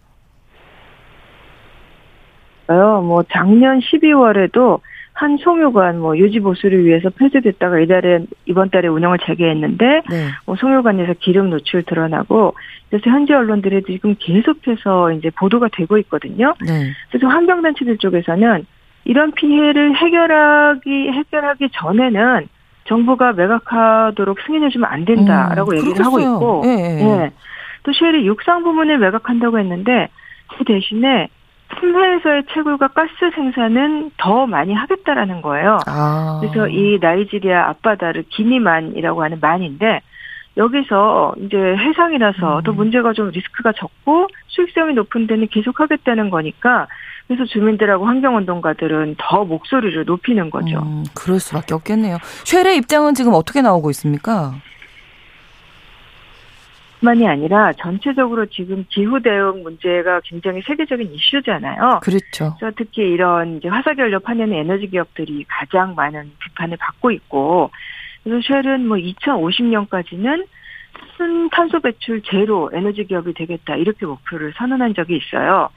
어, 2.67 3.01
뭐 3.01 3.23
작년 3.31 3.79
12월에도 3.79 4.81
한 5.17 5.35
송유관 5.37 5.99
뭐 5.99 6.15
유지 6.15 6.39
보수를 6.39 6.85
위해서 6.85 7.09
폐쇄됐다가 7.09 7.79
이달에 7.79 8.19
이번 8.45 8.69
달에 8.69 8.87
운영을 8.87 9.17
재개했는데 9.25 9.85
네. 10.07 10.27
뭐 10.45 10.55
송유관에서 10.55 11.15
기름 11.19 11.49
노출 11.49 11.81
드러나고 11.81 12.53
그래서 12.87 13.09
현지 13.09 13.33
언론들이 13.33 13.81
지금 13.87 14.13
계속해서 14.19 15.13
이제 15.13 15.31
보도가 15.31 15.69
되고 15.73 15.97
있거든요. 15.97 16.53
네. 16.63 16.91
그래서 17.09 17.25
환경단체들 17.29 17.97
쪽에서는 17.97 18.67
이런 19.05 19.31
피해를 19.31 19.95
해결하기 19.95 21.09
해결하기 21.09 21.69
전에는 21.73 22.47
정부가 22.83 23.33
매각하도록 23.33 24.37
승인해주면 24.45 24.87
안 24.87 25.03
된다라고 25.03 25.71
음, 25.71 25.77
얘기를 25.77 26.05
하고 26.05 26.17
그렇겠어요. 26.17 26.35
있고, 26.35 26.61
예, 26.65 26.69
예. 26.69 27.23
예. 27.23 27.31
또 27.81 27.91
쉘이 27.91 28.27
육상 28.27 28.61
부문을 28.61 28.99
매각한다고 28.99 29.57
했는데 29.57 30.09
그 30.55 30.63
대신에 30.63 31.27
품해에서의 31.79 32.43
채굴과 32.53 32.89
가스 32.89 33.11
생산은 33.35 34.11
더 34.17 34.45
많이 34.47 34.73
하겠다라는 34.73 35.41
거예요. 35.41 35.77
아. 35.85 36.39
그래서 36.41 36.67
이 36.67 36.97
나이지리아 37.01 37.69
앞바다를 37.69 38.25
기니만이라고 38.29 39.23
하는 39.23 39.39
만인데 39.39 40.01
여기서 40.57 41.35
이제 41.39 41.57
해상이라서 41.57 42.59
음. 42.59 42.63
또 42.63 42.73
문제가 42.73 43.13
좀 43.13 43.29
리스크가 43.29 43.73
적고 43.73 44.27
수익성이 44.47 44.93
높은 44.95 45.27
데는 45.27 45.47
계속하겠다는 45.49 46.29
거니까 46.29 46.87
그래서 47.27 47.45
주민들하고 47.45 48.05
환경운동가들은 48.05 49.15
더 49.19 49.43
목소리를 49.43 50.05
높이는 50.05 50.49
거죠. 50.49 50.79
음, 50.79 51.03
그럴 51.13 51.39
수밖에 51.39 51.75
없겠네요. 51.75 52.17
쉘의 52.45 52.77
입장은 52.77 53.13
지금 53.13 53.33
어떻게 53.33 53.61
나오고 53.61 53.89
있습니까? 53.91 54.53
뿐만이 56.99 57.27
아니라 57.27 57.73
전체적으로 57.73 58.45
지금 58.47 58.85
기후 58.89 59.21
대응 59.21 59.63
문제가 59.63 60.21
굉장히 60.23 60.61
세계적인 60.61 61.13
이슈잖아요. 61.13 61.99
그렇죠. 62.01 62.55
그래서 62.59 62.75
특히 62.75 63.03
이런 63.03 63.57
이제 63.57 63.67
화석연료 63.67 64.19
파내는 64.19 64.55
에너지 64.55 64.87
기업들이 64.87 65.45
가장 65.47 65.95
많은 65.95 66.31
비판을 66.39 66.77
받고 66.77 67.11
있고 67.11 67.71
그래서 68.23 68.41
쉘은 68.47 68.87
뭐 68.87 68.97
2050년까지는 68.97 70.45
순 71.15 71.49
탄소 71.49 71.79
배출 71.79 72.21
제로 72.23 72.69
에너지 72.73 73.05
기업이 73.05 73.33
되겠다 73.33 73.75
이렇게 73.75 74.05
목표를 74.05 74.53
선언한 74.57 74.93
적이 74.95 75.17
있어요. 75.17 75.69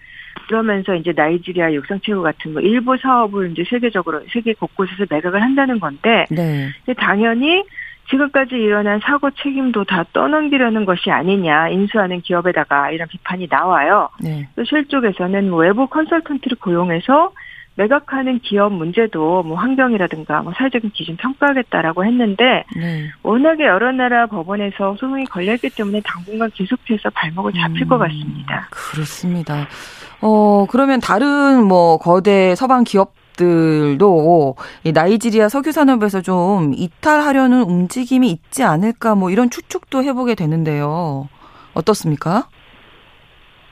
그러면서 0.47 0.95
이제 0.95 1.13
나이지리아 1.15 1.73
육상 1.73 2.01
체육 2.01 2.23
같은 2.23 2.55
거 2.55 2.61
일부 2.61 2.97
사업을 2.97 3.53
이제 3.53 3.65
세계적으로 3.69 4.23
세계 4.33 4.55
곳곳에서 4.55 5.05
매각을 5.11 5.43
한다는 5.43 5.81
건데 5.81 6.25
네. 6.31 6.71
당연히 6.97 7.65
지금까지 8.11 8.55
일어난 8.55 9.01
사고 9.01 9.31
책임도 9.31 9.85
다 9.85 10.05
떠넘기려는 10.13 10.85
것이 10.85 11.11
아니냐 11.11 11.69
인수하는 11.69 12.21
기업에다가 12.21 12.91
이런 12.91 13.09
비판이 13.09 13.49
나와요. 13.51 14.09
네. 14.21 14.49
또쉘 14.57 14.87
쪽에서는 14.87 15.51
뭐 15.51 15.61
외부 15.61 15.87
컨설턴트를 15.87 16.59
고용해서 16.59 17.33
매각하는 17.77 18.41
기업 18.41 18.73
문제도 18.73 19.43
뭐 19.43 19.57
환경이라든가 19.57 20.43
뭐 20.43 20.53
사회적인 20.57 20.91
기준 20.91 21.17
평가하겠다라고 21.17 22.05
했는데 22.05 22.65
네. 22.77 23.09
워낙에 23.23 23.65
여러 23.65 23.93
나라 23.93 24.27
법원에서 24.27 24.97
소송이 24.97 25.25
걸려있기 25.27 25.71
때문에 25.71 26.03
당분간 26.05 26.51
계속해서 26.53 27.11
발목을 27.11 27.53
잡힐 27.53 27.83
음. 27.83 27.89
것 27.89 27.99
같습니다. 27.99 28.69
그렇습니다. 28.71 29.67
어, 30.21 30.67
그러면 30.69 31.01
다른 31.01 31.65
뭐 31.65 31.97
거대 31.97 32.55
서방 32.55 32.85
기업 32.85 33.15
들도 33.41 34.57
이 34.85 34.93
나이지리아 34.93 35.49
석유 35.49 35.73
산업에서 35.73 36.21
좀 36.21 36.73
이탈하려는 36.75 37.63
움직임이 37.63 38.31
있지 38.31 38.63
않을까 38.63 39.15
뭐 39.15 39.31
이런 39.31 39.49
추측도 39.49 40.03
해보게 40.03 40.35
되는데요. 40.35 41.29
어떻습니까? 41.73 42.49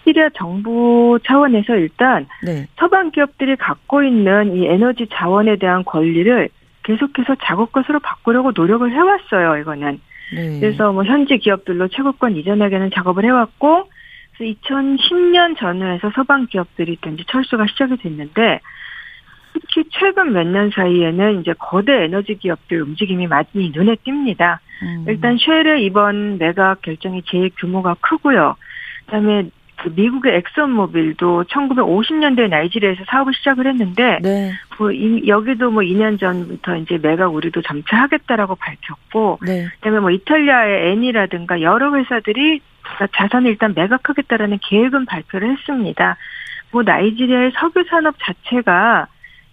시리아 0.04 0.30
정부 0.34 1.18
차원에서 1.26 1.76
일단 1.76 2.26
네. 2.42 2.66
서방 2.78 3.10
기업들이 3.10 3.56
갖고 3.56 4.02
있는 4.02 4.56
이 4.56 4.66
에너지 4.66 5.06
자원에 5.12 5.56
대한 5.56 5.84
권리를 5.84 6.48
계속해서 6.84 7.36
자국 7.44 7.72
것으로 7.72 8.00
바꾸려고 8.00 8.52
노력을 8.54 8.90
해왔어요. 8.90 9.58
이거는 9.58 10.00
네. 10.34 10.60
그래서 10.60 10.92
뭐 10.92 11.04
현지 11.04 11.36
기업들로 11.36 11.88
채굴권 11.88 12.36
이전하게는 12.36 12.90
작업을 12.94 13.24
해왔고 13.24 13.84
그래서 14.38 14.58
2010년 14.62 15.58
전후에서 15.58 16.10
서방 16.14 16.46
기업들이 16.46 16.96
또 17.02 17.10
이제 17.10 17.24
철수가 17.28 17.66
시작이 17.66 17.98
됐는데 17.98 18.60
특히 19.60 19.84
최근 19.90 20.32
몇 20.32 20.44
년 20.46 20.70
사이에는 20.74 21.40
이제 21.40 21.54
거대 21.58 22.04
에너지 22.04 22.34
기업들 22.36 22.82
움직임이 22.82 23.26
많이 23.26 23.46
눈에 23.74 23.96
띕니다. 24.06 24.58
음. 24.82 25.04
일단 25.08 25.36
쉘의 25.38 25.84
이번 25.84 26.38
매각 26.38 26.82
결정이 26.82 27.22
제일 27.26 27.50
규모가 27.58 27.96
크고요. 28.00 28.56
그다음에 29.06 29.50
그 29.80 29.92
미국의 29.94 30.34
엑선모빌도 30.36 31.44
1950년대 31.44 32.48
나이지리아에서 32.48 33.04
사업을 33.08 33.32
시작을 33.34 33.66
했는데 33.68 34.18
네. 34.22 34.52
뭐 34.76 34.90
이- 34.90 35.22
여기도 35.28 35.70
뭐 35.70 35.82
2년 35.82 36.18
전부터 36.18 36.76
이제 36.78 36.98
매각 37.00 37.32
우리도 37.32 37.62
점차 37.62 37.96
하겠다라고 38.02 38.56
밝혔고 38.56 39.38
네. 39.46 39.66
그다음에 39.76 40.00
뭐 40.00 40.10
이탈리아의 40.10 40.90
애니라든가 40.92 41.60
여러 41.62 41.94
회사들이 41.96 42.60
자- 42.98 43.06
자산을 43.14 43.50
일단 43.52 43.72
매각하겠다라는 43.76 44.58
계획은 44.62 45.06
발표를 45.06 45.52
했습니다. 45.52 46.16
뭐 46.72 46.82
나이지리아의 46.82 47.52
석유 47.54 47.84
산업 47.88 48.16
자체가 48.18 49.06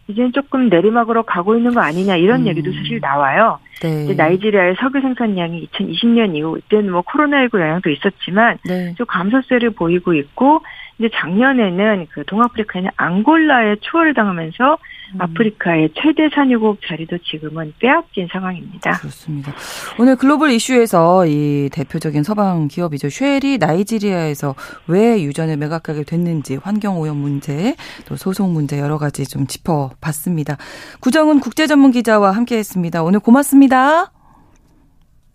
이제는 0.08 0.34
조금 0.34 0.70
내리막으로 0.70 1.24
가고 1.24 1.56
있는 1.56 1.74
거 1.74 1.82
아니냐 1.82 2.16
이런 2.18 2.42
음. 2.42 2.48
얘기도 2.48 2.72
사실 2.72 3.00
나와요. 3.00 3.60
네. 3.82 4.06
이제 4.06 4.14
나이지리아의 4.14 4.76
석유 4.80 5.02
생산량이 5.02 5.68
2020년 5.68 6.36
이후 6.36 6.58
이때는 6.58 6.92
뭐 6.92 7.02
코로나19 7.02 7.60
영향도 7.60 7.90
있었지만 7.90 8.58
네. 8.66 8.94
좀 8.96 9.06
감소세를 9.08 9.72
보이고 9.72 10.14
있고 10.14 10.62
이제 10.98 11.10
작년에는 11.14 12.08
그 12.12 12.24
동아프리카에는 12.26 12.92
앙골라에 12.96 13.78
추월을 13.82 14.14
당하면서 14.14 14.78
음. 15.16 15.22
아프리카의 15.22 15.90
최대 15.94 16.30
산유국 16.34 16.80
자리도 16.88 17.18
지금은 17.20 17.74
빼앗긴 17.80 18.28
상황입니다. 18.32 18.94
그렇습니다. 18.94 19.54
오늘 20.00 20.16
글로벌 20.16 20.52
이슈에서 20.52 21.26
이 21.28 21.70
대표적인 21.72 22.24
서방 22.24 22.68
기업이죠. 22.70 23.10
쉘이 23.10 23.58
나이지리아에서 23.60 24.56
왜 24.88 25.22
유전을 25.22 25.58
매각하게 25.58 26.04
됐는지 26.04 26.56
환경 26.56 27.00
오염 27.00 27.18
문제, 27.18 27.76
또 28.08 28.16
소송 28.16 28.54
문제 28.54 28.80
여러 28.80 28.98
가지 28.98 29.26
좀 29.26 29.48
짚어봤습니다. 29.48 30.58
구정은 31.02 31.40
국제 31.40 31.68
전문 31.68 31.92
기자와 31.92 32.32
함께했습니다. 32.32 33.04
오늘 33.04 33.20
고맙습니다. 33.20 34.12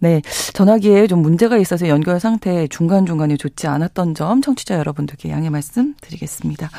네, 0.01 0.23
전화기에 0.55 1.07
좀 1.07 1.21
문제가 1.21 1.59
있어서 1.59 1.87
연결 1.89 2.19
상태 2.21 2.67
중간중간에 2.67 3.37
좋지 3.37 3.67
않았던 3.67 4.15
점 4.15 4.41
청취자 4.41 4.79
여러분들께 4.79 5.31
양해 5.31 5.51
말씀 5.51 5.95
드리겠습니다. 6.01 6.71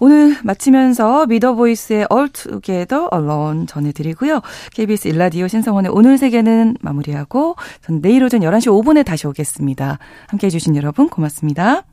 오늘 0.00 0.36
마치면서 0.44 1.26
미더보이스의 1.26 2.06
All 2.12 2.28
Together 2.30 3.08
Alone 3.12 3.66
전해드리고요. 3.66 4.40
KBS 4.72 5.08
일라디오 5.08 5.48
신성원의 5.48 5.90
오늘 5.92 6.18
세계는 6.18 6.76
마무리하고 6.80 7.56
전 7.82 8.00
내일 8.00 8.22
오전 8.22 8.40
11시 8.40 8.66
5분에 8.66 9.04
다시 9.04 9.26
오겠습니다. 9.26 9.98
함께해 10.28 10.50
주신 10.50 10.76
여러분 10.76 11.08
고맙습니다. 11.08 11.84